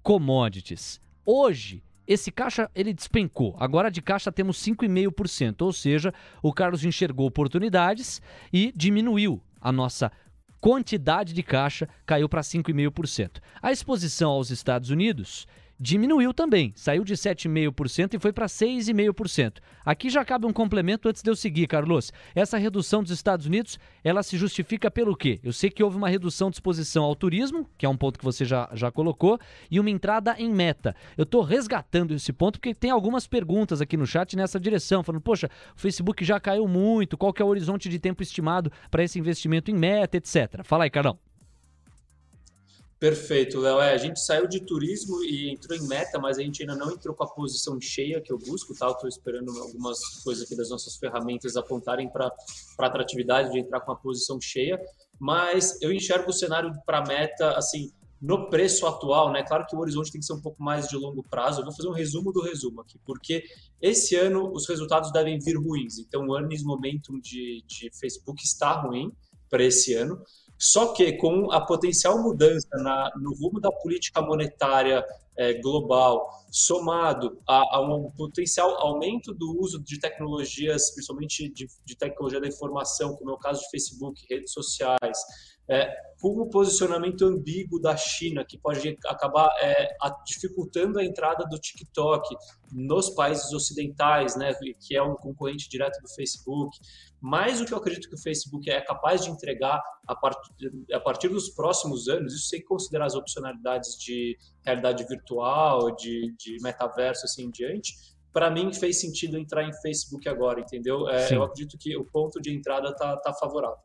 [0.03, 1.01] commodities.
[1.25, 3.55] Hoje, esse caixa ele despencou.
[3.59, 10.11] Agora de caixa temos 5,5%, ou seja, o Carlos enxergou oportunidades e diminuiu a nossa
[10.59, 13.41] quantidade de caixa, caiu para 5,5%.
[13.61, 15.45] A exposição aos Estados Unidos
[15.83, 19.57] diminuiu também, saiu de 7,5% e foi para 6,5%.
[19.83, 22.13] Aqui já cabe um complemento antes de eu seguir, Carlos.
[22.33, 25.41] Essa redução dos Estados Unidos, ela se justifica pelo quê?
[25.43, 28.23] Eu sei que houve uma redução de exposição ao turismo, que é um ponto que
[28.23, 29.37] você já, já colocou,
[29.69, 30.95] e uma entrada em meta.
[31.17, 35.21] Eu estou resgatando esse ponto porque tem algumas perguntas aqui no chat nessa direção, falando,
[35.21, 39.03] poxa, o Facebook já caiu muito, qual que é o horizonte de tempo estimado para
[39.03, 40.63] esse investimento em meta, etc.
[40.63, 41.19] Fala aí, Carlão.
[43.03, 43.81] Perfeito, Léo.
[43.81, 46.89] É, a gente saiu de turismo e entrou em meta, mas a gente ainda não
[46.89, 48.89] entrou com a posição cheia que eu busco, tá?
[48.89, 52.33] Estou esperando algumas coisas aqui das nossas ferramentas apontarem para
[52.79, 54.79] a atratividade de entrar com a posição cheia,
[55.19, 57.91] mas eu enxergo o cenário para meta, assim,
[58.21, 59.43] no preço atual, né?
[59.43, 61.59] Claro que o horizonte tem que ser um pouco mais de longo prazo.
[61.59, 63.43] Eu vou fazer um resumo do resumo aqui, porque
[63.81, 65.99] esse ano os resultados devem vir ruins.
[65.99, 69.11] Então, o earnings momentum de, de Facebook está ruim
[69.49, 70.23] para esse ano.
[70.57, 75.03] Só que com a potencial mudança na, no rumo da política monetária
[75.35, 81.97] é, global, somado a, a, um potencial aumento do uso de tecnologias, principalmente de, de
[81.97, 85.17] tecnologia da informação, como é o caso de Facebook, redes sociais,
[85.67, 91.45] é, com o posicionamento ambíguo da China, que pode acabar é, a, dificultando a entrada
[91.45, 92.35] do TikTok
[92.71, 96.77] nos países ocidentais, né, que é um concorrente direto do Facebook.
[97.25, 100.51] Mas o que eu acredito que o Facebook é capaz de entregar a partir,
[100.91, 106.57] a partir dos próximos anos, isso sem considerar as opcionalidades de realidade virtual, de, de
[106.61, 107.93] metaverso assim em diante,
[108.33, 111.07] para mim fez sentido entrar em Facebook agora, entendeu?
[111.07, 113.77] É, eu acredito que o ponto de entrada tá, tá favorável.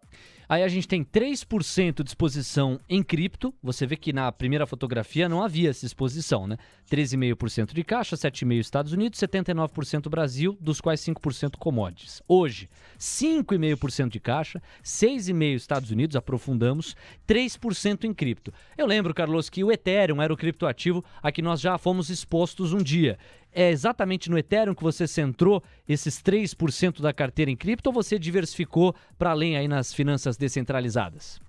[0.48, 3.52] Aí a gente tem 3% de exposição em cripto.
[3.62, 6.56] Você vê que na primeira fotografia não havia essa exposição, né?
[6.90, 12.22] 13,5% de caixa, 7,5% Estados Unidos, 79% Brasil, dos quais 5% commodities.
[12.26, 16.96] Hoje, 5,5% de caixa, 6,5% Estados Unidos, aprofundamos,
[17.26, 18.50] 3% em cripto.
[18.76, 22.72] Eu lembro, Carlos, que o Ethereum era o criptoativo a que nós já fomos expostos
[22.72, 23.18] um dia.
[23.52, 28.18] É exatamente no Ethereum que você centrou esses 3% da carteira em cripto ou você
[28.18, 31.40] diversificou para além aí nas finanças descentralizadas?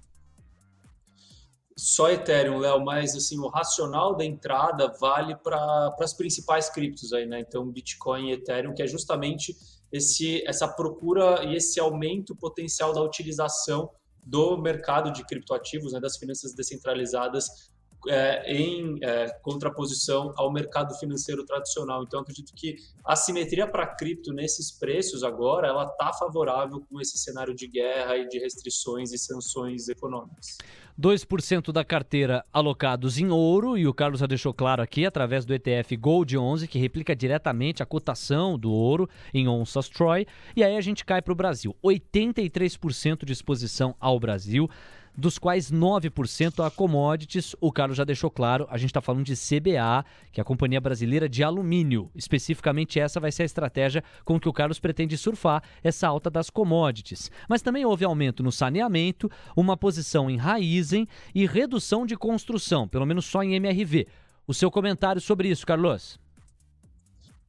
[1.77, 7.25] Só Ethereum, Léo, mas assim, o racional da entrada vale para as principais criptos aí,
[7.25, 7.39] né?
[7.39, 9.55] Então, Bitcoin e Ethereum, que é justamente
[9.91, 13.89] esse, essa procura e esse aumento potencial da utilização
[14.25, 17.71] do mercado de criptoativos, né, das finanças descentralizadas
[18.07, 22.03] é, em é, contraposição ao mercado financeiro tradicional.
[22.03, 22.75] Então, acredito que
[23.05, 28.17] a simetria para cripto nesses preços agora, ela está favorável com esse cenário de guerra
[28.17, 30.57] e de restrições e sanções econômicas.
[30.99, 35.53] 2% da carteira alocados em ouro, e o Carlos já deixou claro aqui, através do
[35.53, 40.27] ETF Gold 11, que replica diretamente a cotação do ouro em onças Troy.
[40.57, 41.73] E aí a gente cai para o Brasil.
[41.81, 44.69] 83% de exposição ao Brasil
[45.15, 47.55] dos quais 9% a commodities.
[47.59, 50.79] O Carlos já deixou claro, a gente está falando de CBA, que é a Companhia
[50.79, 52.09] Brasileira de Alumínio.
[52.15, 56.49] Especificamente essa vai ser a estratégia com que o Carlos pretende surfar essa alta das
[56.49, 57.31] commodities.
[57.47, 63.05] Mas também houve aumento no saneamento, uma posição em Raizen e redução de construção, pelo
[63.05, 64.07] menos só em MRV.
[64.47, 66.19] O seu comentário sobre isso, Carlos?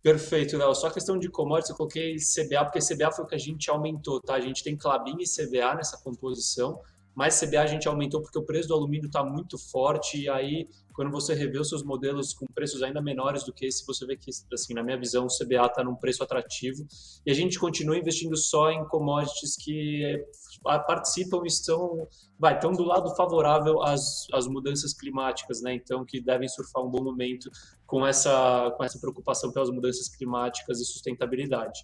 [0.02, 0.74] Perfeito, Léo.
[0.74, 4.20] Só questão de commodities, eu coloquei CBA, porque CBA foi o que a gente aumentou,
[4.20, 4.34] tá?
[4.34, 6.80] A gente tem Clabin e CBA nessa composição
[7.20, 10.66] mais CBA a gente aumentou porque o preço do alumínio está muito forte e aí
[10.94, 14.16] quando você revê os seus modelos com preços ainda menores do que esse, você vê
[14.16, 16.82] que, assim, na minha visão, o CBA está num preço atrativo
[17.24, 22.08] e a gente continua investindo só em commodities que eh, participam e estão,
[22.38, 25.74] vai, estão do lado favorável às, às mudanças climáticas, né?
[25.74, 27.50] Então, que devem surfar um bom momento
[27.86, 31.80] com essa, com essa preocupação pelas mudanças climáticas e sustentabilidade.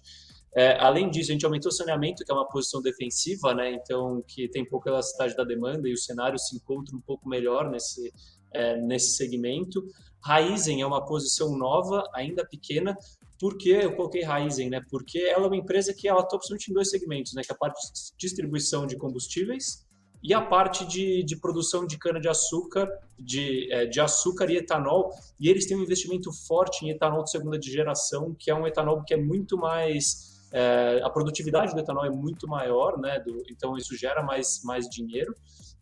[0.55, 3.71] É, além disso, a gente aumentou o saneamento, que é uma posição defensiva, né?
[3.71, 7.69] Então, que tem pouca elasticidade da demanda e o cenário se encontra um pouco melhor
[7.69, 8.11] nesse,
[8.53, 9.83] é, nesse segmento.
[10.23, 12.97] Raizen é uma posição nova, ainda pequena.
[13.39, 14.69] Por que eu coloquei Raizen?
[14.69, 14.81] Né?
[14.89, 17.43] Porque ela é uma empresa que ela atua principalmente em dois segmentos, né?
[17.43, 19.85] Que é a parte de distribuição de combustíveis
[20.23, 22.89] e a parte de, de produção de cana-de-açúcar,
[23.19, 25.11] de, é, de açúcar e etanol.
[25.39, 29.03] E eles têm um investimento forte em etanol de segunda geração, que é um etanol
[29.03, 33.19] que é muito mais é, a produtividade do etanol é muito maior, né?
[33.19, 35.31] Do, então isso gera mais, mais dinheiro.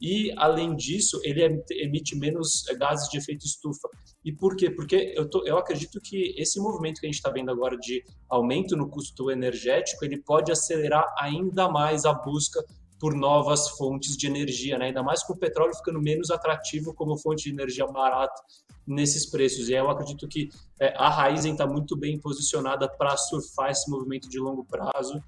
[0.01, 3.87] E, além disso, ele emite menos gases de efeito estufa.
[4.25, 4.69] E por quê?
[4.69, 8.03] Porque eu, tô, eu acredito que esse movimento que a gente está vendo agora de
[8.29, 12.61] aumento no custo energético, ele pode acelerar ainda mais a busca
[13.05, 14.85] por novas fontes de energia, né?
[14.85, 18.41] ainda mais com o petróleo ficando menos atrativo como fonte de energia barata
[18.87, 19.69] nesses preços.
[19.69, 20.49] E eu acredito que
[20.79, 25.21] é, a Raizen está muito bem posicionada para surfar esse movimento de longo prazo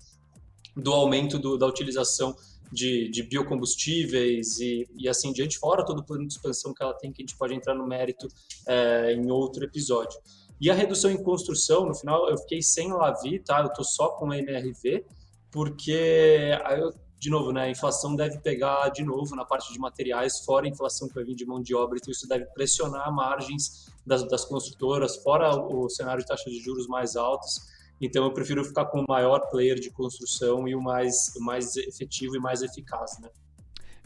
[0.75, 2.36] do aumento do, da utilização
[2.73, 6.95] de, de biocombustíveis e, e, assim diante, fora todo o plano de expansão que ela
[6.95, 8.28] tem, que a gente pode entrar no mérito
[8.67, 10.19] é, em outro episódio.
[10.59, 13.61] E a redução em construção, no final eu fiquei sem Lavi, tá?
[13.61, 15.05] Eu tô só com MRV,
[15.51, 20.39] porque eu, de novo, né, a inflação deve pegar de novo na parte de materiais,
[20.39, 23.91] fora a inflação que vai vir de mão de obra, então isso deve pressionar margens
[24.05, 27.76] das, das construtoras, fora o cenário de taxas de juros mais altos.
[27.99, 31.76] Então eu prefiro ficar com o maior player de construção e o mais, o mais
[31.76, 33.30] efetivo e mais eficaz, né?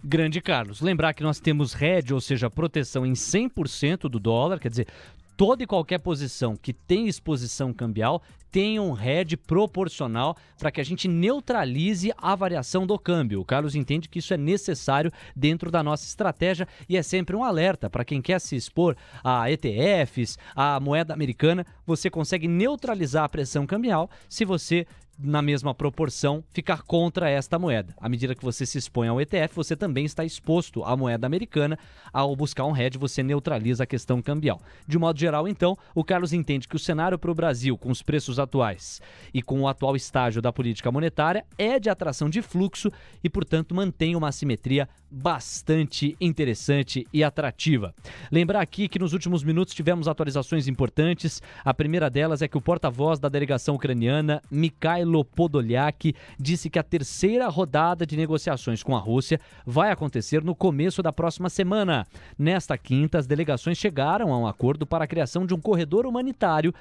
[0.04, 0.82] Grande Carlos.
[0.82, 4.88] Lembrar que nós temos hedge, ou seja, proteção em 100% do dólar, quer dizer,
[5.42, 8.22] toda e qualquer posição que tem exposição cambial
[8.52, 13.42] tem um head proporcional para que a gente neutralize a variação do câmbio.
[13.42, 17.44] O Carlos entende que isso é necessário dentro da nossa estratégia e é sempre um
[17.44, 23.30] alerta para quem quer se expor a ETFs, a moeda americana, você consegue neutralizar a
[23.30, 24.86] pressão cambial se você
[25.18, 27.94] na mesma proporção, ficar contra esta moeda.
[27.98, 31.78] À medida que você se expõe ao ETF, você também está exposto à moeda americana.
[32.12, 34.60] Ao buscar um hedge, você neutraliza a questão cambial.
[34.88, 38.02] De modo geral, então, o Carlos entende que o cenário para o Brasil, com os
[38.02, 39.02] preços atuais
[39.34, 42.92] e com o atual estágio da política monetária, é de atração de fluxo
[43.24, 47.94] e, portanto, mantém uma assimetria bastante interessante e atrativa.
[48.32, 51.42] Lembrar aqui que nos últimos minutos tivemos atualizações importantes.
[51.66, 54.42] A primeira delas é que o porta-voz da delegação ucraniana,
[55.02, 60.56] Mikhailo Podolyak, disse que a terceira rodada de negociações com a Rússia vai acontecer no
[60.56, 62.06] começo da próxima semana.
[62.38, 66.74] Nesta quinta, as delegações chegaram a um acordo para a criação de um corredor humanitário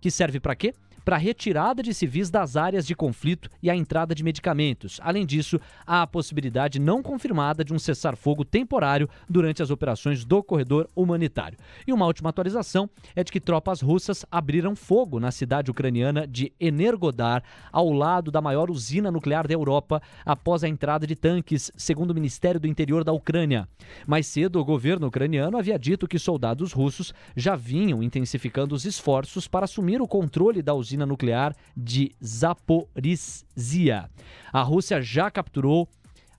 [0.00, 0.74] que serve para quê?
[1.04, 5.00] Para a retirada de civis das áreas de conflito e a entrada de medicamentos.
[5.02, 10.42] Além disso, há a possibilidade não confirmada de um cessar-fogo temporário durante as operações do
[10.42, 11.58] corredor humanitário.
[11.86, 16.52] E uma última atualização é de que tropas russas abriram fogo na cidade ucraniana de
[16.60, 17.42] Energodar,
[17.72, 22.14] ao lado da maior usina nuclear da Europa, após a entrada de tanques, segundo o
[22.14, 23.68] Ministério do Interior da Ucrânia.
[24.06, 29.48] Mais cedo, o governo ucraniano havia dito que soldados russos já vinham intensificando os esforços
[29.48, 34.10] para assumir o controle da usina usina nuclear de Zaporizhia.
[34.52, 35.88] A Rússia já capturou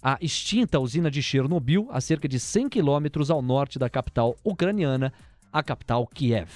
[0.03, 5.13] a extinta usina de Chernobyl, a cerca de 100 quilômetros ao norte da capital ucraniana,
[5.53, 6.49] a capital Kiev.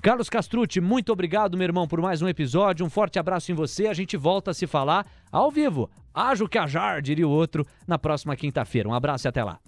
[0.00, 2.86] Carlos Castrucci, muito obrigado, meu irmão, por mais um episódio.
[2.86, 3.88] Um forte abraço em você.
[3.88, 5.90] A gente volta a se falar ao vivo.
[6.14, 8.88] Ajo que ajar, diria o outro, na próxima quinta-feira.
[8.88, 9.58] Um abraço e até lá.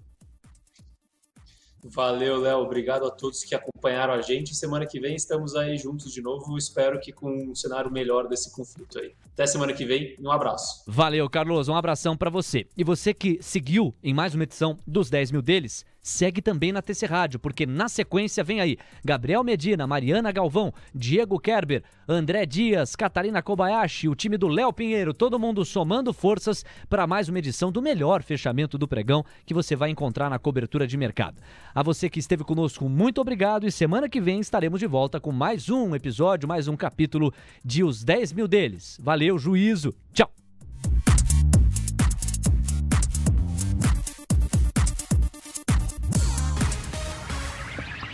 [1.88, 2.58] Valeu, Léo.
[2.58, 4.54] Obrigado a todos que acompanharam a gente.
[4.54, 6.56] Semana que vem estamos aí juntos de novo.
[6.56, 9.14] Espero que com um cenário melhor desse conflito aí.
[9.32, 10.16] Até semana que vem.
[10.20, 10.82] Um abraço.
[10.86, 11.68] Valeu, Carlos.
[11.68, 12.66] Um abração para você.
[12.76, 16.80] E você que seguiu em mais uma edição dos 10 mil deles, segue também na
[16.80, 22.94] TC Rádio, porque na sequência vem aí Gabriel Medina, Mariana Galvão, Diego Kerber, André Dias,
[22.94, 27.72] Catarina Kobayashi, o time do Léo Pinheiro, todo mundo somando forças para mais uma edição
[27.72, 31.42] do melhor fechamento do pregão que você vai encontrar na cobertura de mercado.
[31.74, 35.32] A você que esteve conosco, muito obrigado e semana que vem estaremos de volta com
[35.32, 37.34] mais um episódio, mais um capítulo
[37.64, 38.96] de Os 10 Mil Deles.
[39.02, 39.92] Valeu, juízo.
[40.12, 40.45] Tchau.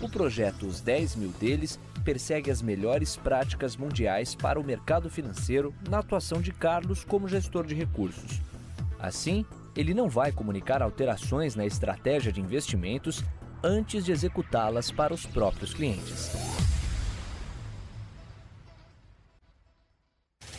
[0.00, 5.74] O projeto Os 10 mil deles persegue as melhores práticas mundiais para o mercado financeiro
[5.88, 8.40] na atuação de Carlos como gestor de recursos.
[8.98, 9.44] Assim,
[9.76, 13.22] ele não vai comunicar alterações na estratégia de investimentos
[13.62, 16.30] antes de executá-las para os próprios clientes.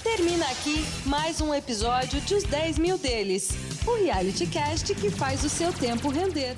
[0.04, 3.50] Termina aqui mais um episódio de Os 10 Mil Deles,
[3.88, 6.56] o reality cast que faz o seu tempo render.